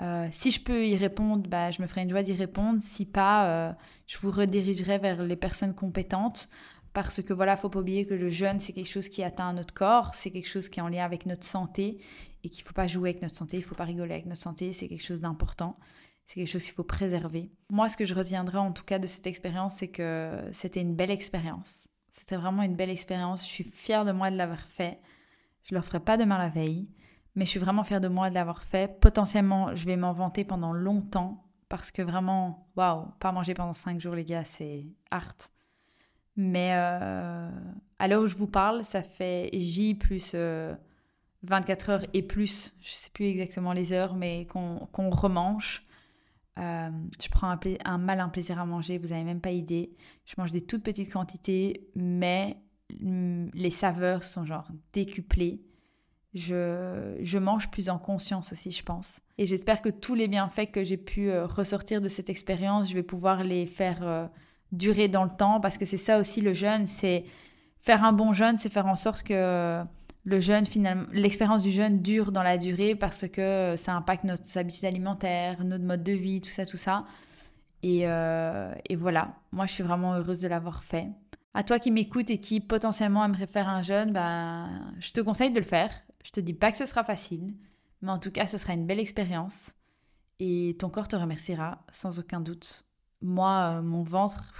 [0.00, 2.80] Euh, si je peux y répondre, bah, je me ferai une joie d'y répondre.
[2.80, 3.72] Si pas, euh,
[4.06, 6.48] je vous redirigerai vers les personnes compétentes.
[6.92, 9.72] Parce que voilà, faut pas oublier que le jeûne, c'est quelque chose qui atteint notre
[9.72, 12.00] corps, c'est quelque chose qui est en lien avec notre santé
[12.42, 14.72] et qu'il faut pas jouer avec notre santé, il faut pas rigoler avec notre santé,
[14.72, 15.72] c'est quelque chose d'important.
[16.30, 17.50] c'est quelque chose qu'il faut préserver.
[17.70, 20.94] Moi, ce que je retiendrai en tout cas de cette expérience, c'est que c'était une
[20.94, 21.88] belle expérience.
[22.08, 23.44] C'était vraiment une belle expérience.
[23.44, 25.00] Je suis fière de moi de l'avoir fait.
[25.64, 26.88] Je ne le ferai pas demain la veille,
[27.34, 29.00] mais je suis vraiment fière de moi de l'avoir fait.
[29.00, 34.00] Potentiellement, je vais m'en vanter pendant longtemps parce que vraiment, waouh, pas manger pendant 5
[34.00, 35.34] jours, les gars, c'est art.
[36.36, 37.50] Mais euh,
[37.98, 42.74] à l'heure où je vous parle, ça fait J plus 24 euh, heures et plus,
[42.80, 45.82] je sais plus exactement les heures, mais qu'on remange.
[46.58, 46.90] Euh,
[47.22, 49.90] je prends un, un malin plaisir à manger, vous n'avez même pas idée.
[50.26, 52.56] Je mange des toutes petites quantités, mais
[53.00, 55.62] mm, les saveurs sont genre décuplées.
[56.32, 59.20] Je, je, mange plus en conscience aussi, je pense.
[59.36, 63.02] Et j'espère que tous les bienfaits que j'ai pu ressortir de cette expérience, je vais
[63.02, 64.30] pouvoir les faire
[64.72, 67.24] durer dans le temps, parce que c'est ça aussi le jeûne, c'est
[67.78, 69.82] faire un bon jeûne, c'est faire en sorte que
[70.24, 74.34] le jeûne, finalement, l'expérience du jeûne dure dans la durée parce que ça impacte nos
[74.56, 77.04] habitudes alimentaires, notre mode de vie, tout ça, tout ça.
[77.82, 81.08] Et, euh, et voilà, moi je suis vraiment heureuse de l'avoir fait.
[81.54, 85.50] À toi qui m'écoutes et qui potentiellement aimerait faire un jeûne, ben, je te conseille
[85.50, 85.90] de le faire.
[86.22, 87.54] Je te dis pas que ce sera facile,
[88.02, 89.72] mais en tout cas, ce sera une belle expérience.
[90.38, 92.84] Et ton corps te remerciera, sans aucun doute.
[93.22, 94.54] Moi, euh, mon ventre,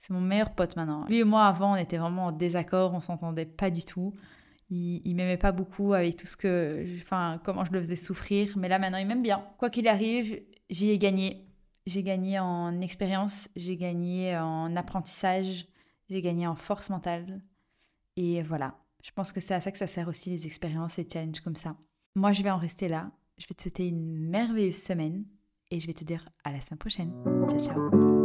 [0.00, 1.04] c'est mon meilleur pote maintenant.
[1.06, 4.12] Lui et moi, avant, on était vraiment en désaccord, on s'entendait pas du tout.
[4.70, 6.86] Il, m'aimait pas beaucoup avec tout ce que.
[7.02, 8.48] Enfin, comment je le faisais souffrir.
[8.56, 9.44] Mais là, maintenant, il m'aime bien.
[9.58, 11.46] Quoi qu'il arrive, j'y ai gagné.
[11.84, 15.66] J'ai gagné en expérience, j'ai gagné en apprentissage,
[16.08, 17.42] j'ai gagné en force mentale.
[18.16, 18.78] Et voilà.
[19.04, 21.56] Je pense que c'est à ça que ça sert aussi les expériences et challenges comme
[21.56, 21.76] ça.
[22.14, 23.10] Moi, je vais en rester là.
[23.36, 25.24] Je vais te souhaiter une merveilleuse semaine
[25.72, 27.12] et je vais te dire à la semaine prochaine.
[27.48, 28.21] Ciao, ciao.